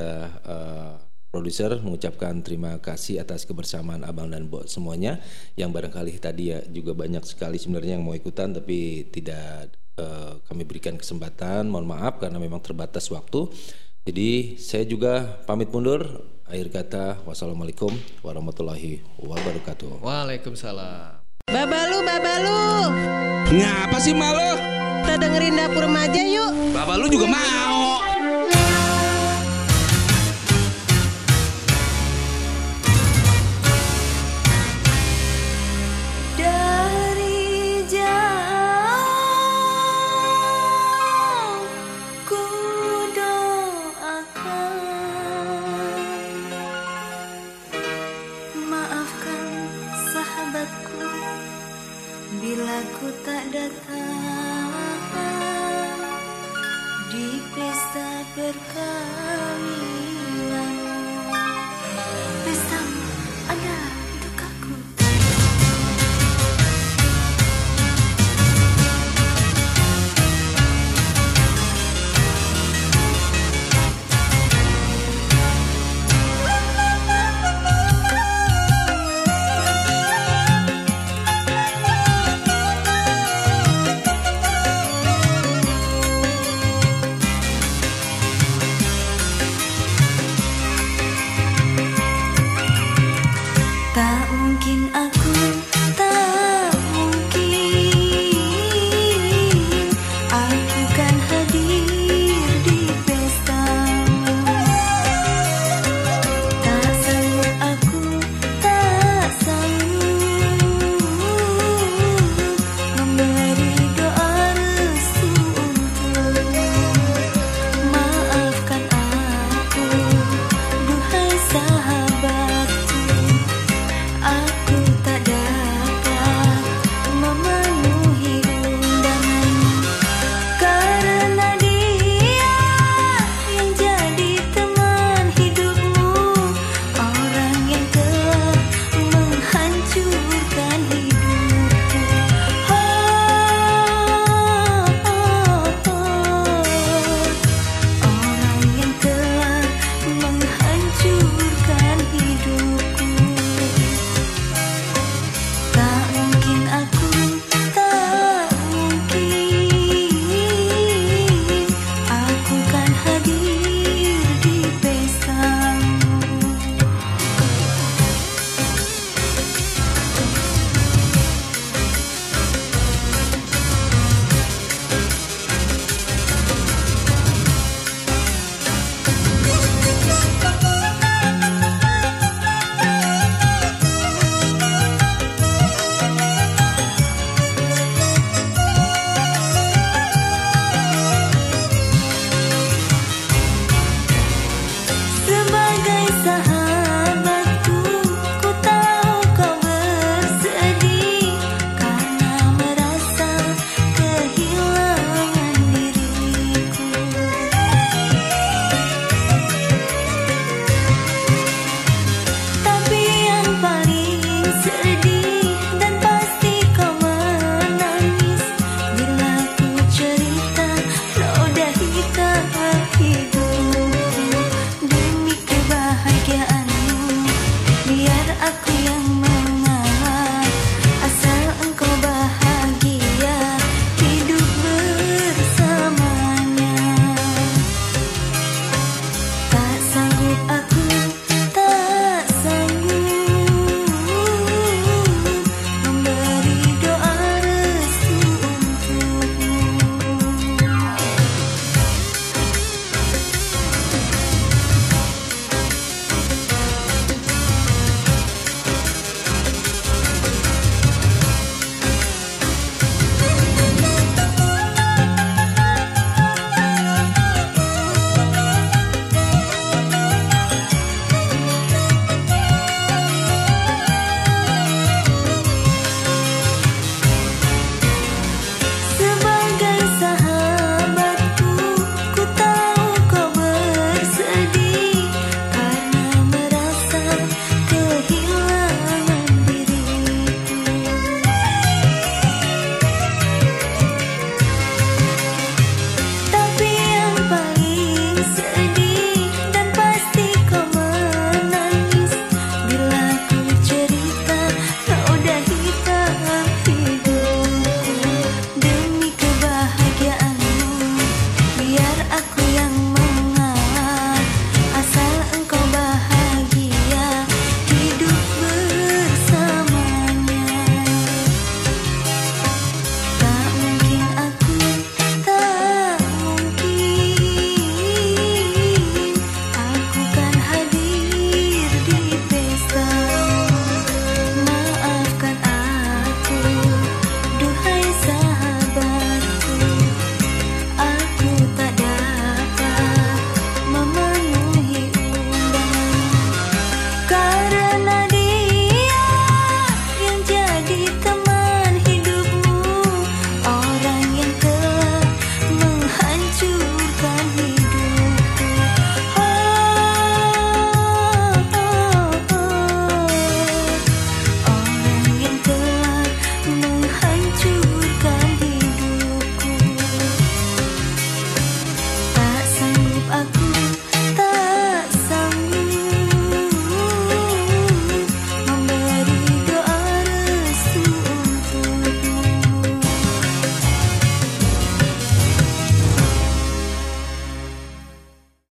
eh, 0.47 0.91
produser 1.31 1.79
mengucapkan 1.83 2.43
terima 2.43 2.79
kasih 2.79 3.23
atas 3.23 3.47
kebersamaan 3.47 4.03
Abang 4.03 4.27
dan 4.27 4.51
Bo 4.51 4.67
semuanya 4.67 5.23
yang 5.55 5.71
barangkali 5.71 6.19
tadi 6.19 6.51
ya 6.51 6.59
juga 6.67 6.91
banyak 6.91 7.23
sekali 7.23 7.55
sebenarnya 7.55 7.95
yang 7.95 8.03
mau 8.03 8.15
ikutan 8.15 8.51
tapi 8.51 9.07
tidak 9.11 9.75
eh, 9.99 10.33
kami 10.47 10.63
berikan 10.63 10.95
kesempatan. 10.95 11.67
Mohon 11.67 11.87
maaf 11.91 12.23
karena 12.23 12.39
memang 12.39 12.63
terbatas 12.63 13.11
waktu. 13.11 13.51
Jadi 14.01 14.57
saya 14.57 14.87
juga 14.87 15.43
pamit 15.45 15.69
mundur. 15.69 16.23
Akhir 16.51 16.67
kata 16.67 17.23
wassalamualaikum 17.23 17.95
warahmatullahi 18.27 18.99
wabarakatuh. 19.15 20.03
Waalaikumsalam. 20.03 21.23
Babalu, 21.47 21.97
babalu, 22.03 22.61
Ngapa 23.55 23.97
sih 24.03 24.11
malu? 24.11 24.59
kita 25.01 25.15
dengerin 25.15 25.55
dapur 25.55 25.87
remaja 25.87 26.21
yuk. 26.27 26.51
Bapak 26.75 26.95
lu 26.99 27.07
juga 27.07 27.31
mau. 27.31 27.80